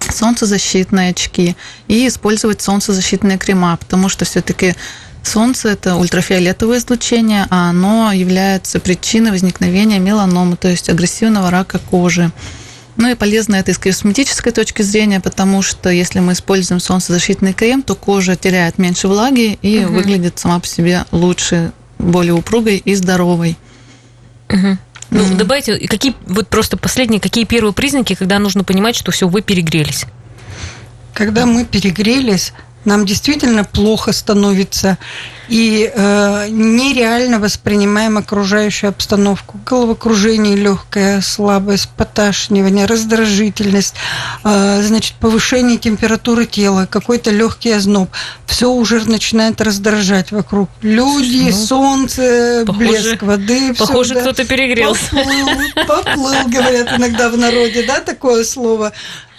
солнцезащитные 0.00 1.10
очки 1.10 1.56
и 1.88 2.06
использовать 2.06 2.60
солнцезащитные 2.60 3.38
крема, 3.38 3.74
потому 3.78 4.10
что 4.10 4.26
все-таки 4.26 4.74
солнце– 5.22 5.68
это 5.70 5.96
ультрафиолетовое 5.96 6.76
излучение, 6.76 7.46
а 7.48 7.70
оно 7.70 8.12
является 8.12 8.80
причиной 8.80 9.30
возникновения 9.30 9.98
меланомы, 9.98 10.56
то 10.56 10.68
есть 10.68 10.90
агрессивного 10.90 11.50
рака 11.50 11.78
кожи. 11.78 12.30
Ну 13.00 13.08
и 13.08 13.14
полезно 13.14 13.56
это 13.56 13.70
и 13.70 13.74
с 13.74 13.78
косметической 13.78 14.52
точки 14.52 14.82
зрения, 14.82 15.20
потому 15.20 15.62
что 15.62 15.88
если 15.88 16.20
мы 16.20 16.34
используем 16.34 16.80
солнцезащитный 16.80 17.54
крем, 17.54 17.82
то 17.82 17.94
кожа 17.94 18.36
теряет 18.36 18.76
меньше 18.76 19.08
влаги 19.08 19.58
и 19.62 19.82
угу. 19.82 19.94
выглядит 19.94 20.38
сама 20.38 20.60
по 20.60 20.66
себе 20.66 21.06
лучше, 21.10 21.72
более 21.98 22.34
упругой 22.34 22.76
и 22.76 22.94
здоровой. 22.94 23.56
Угу. 24.50 24.76
Ну, 25.12 25.24
mm 25.24 25.34
добавьте, 25.34 25.78
какие 25.88 26.14
вот 26.26 26.48
просто 26.48 26.76
последние, 26.76 27.22
какие 27.22 27.46
первые 27.46 27.72
признаки, 27.72 28.14
когда 28.14 28.38
нужно 28.38 28.64
понимать, 28.64 28.96
что 28.96 29.12
все, 29.12 29.26
вы 29.26 29.40
перегрелись? 29.40 30.04
Когда 31.14 31.46
мы 31.46 31.64
перегрелись, 31.64 32.52
нам 32.84 33.06
действительно 33.06 33.64
плохо 33.64 34.12
становится 34.12 34.98
и 35.50 35.90
э, 35.92 36.46
нереально 36.48 37.40
воспринимаем 37.40 38.16
окружающую 38.16 38.88
обстановку. 38.88 39.58
Головокружение 39.66 40.54
легкое, 40.54 41.20
слабость, 41.20 41.88
поташнивание, 41.96 42.86
раздражительность, 42.86 43.94
э, 44.44 44.82
значит, 44.82 45.16
повышение 45.16 45.76
температуры 45.76 46.46
тела, 46.46 46.86
какой-то 46.88 47.32
легкий 47.32 47.72
озноб. 47.72 48.10
Все 48.46 48.70
уже 48.70 49.00
начинает 49.10 49.60
раздражать 49.60 50.30
вокруг. 50.30 50.70
Люди, 50.82 51.50
ну, 51.50 51.52
солнце, 51.52 52.62
похоже, 52.64 52.86
блеск 52.86 53.22
воды. 53.22 53.74
Похоже, 53.74 54.14
да. 54.14 54.20
кто-то 54.20 54.44
перегрелся. 54.44 55.10
Поплыл, 55.10 55.48
поплыл, 55.88 56.46
говорят 56.46 56.96
иногда 56.96 57.28
в 57.28 57.36
народе, 57.36 57.82
да, 57.82 57.98
такое 58.00 58.44
слово 58.44 58.92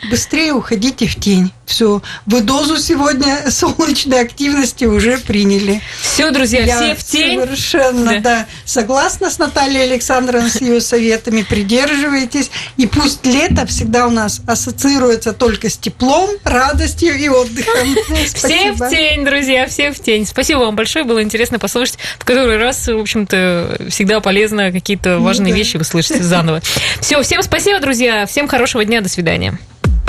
быстрее 0.09 0.53
уходите 0.53 1.07
в 1.07 1.15
тень. 1.15 1.51
Все, 1.65 2.01
вы 2.25 2.41
дозу 2.41 2.77
сегодня 2.77 3.49
солнечной 3.49 4.21
активности 4.21 4.85
уже 4.85 5.17
приняли. 5.17 5.81
Все, 6.01 6.31
друзья, 6.31 6.63
Я 6.63 6.75
все 6.75 6.95
в 6.95 7.03
тень. 7.03 7.39
Совершенно, 7.39 8.11
да. 8.13 8.19
да. 8.19 8.45
Согласна 8.65 9.29
с 9.29 9.37
Натальей 9.37 9.83
Александровной, 9.83 10.49
с 10.49 10.59
ее 10.59 10.81
советами, 10.81 11.43
придерживайтесь. 11.43 12.51
И 12.77 12.87
пусть 12.87 13.25
лето 13.25 13.65
всегда 13.65 14.07
у 14.07 14.09
нас 14.09 14.41
ассоциируется 14.47 15.33
только 15.33 15.69
с 15.69 15.77
теплом, 15.77 16.29
радостью 16.43 17.17
и 17.17 17.29
отдыхом. 17.29 17.95
Все 18.33 18.73
в 18.73 18.89
тень, 18.89 19.23
друзья, 19.23 19.67
все 19.67 19.91
в 19.91 19.99
тень. 19.99 20.25
Спасибо 20.25 20.59
вам 20.59 20.75
большое, 20.75 21.05
было 21.05 21.21
интересно 21.21 21.59
послушать. 21.59 21.97
В 22.19 22.25
который 22.25 22.57
раз, 22.57 22.87
в 22.87 22.99
общем-то, 22.99 23.87
всегда 23.89 24.19
полезно 24.19 24.71
какие-то 24.71 25.19
важные 25.19 25.49
ну, 25.49 25.51
да. 25.51 25.57
вещи 25.57 25.77
вы 25.77 25.83
слышите 25.83 26.23
заново. 26.23 26.61
Все, 27.01 27.21
всем 27.21 27.41
спасибо, 27.43 27.79
друзья, 27.79 28.25
всем 28.25 28.47
хорошего 28.47 28.83
дня, 28.85 29.01
до 29.01 29.09
свидания. 29.09 29.57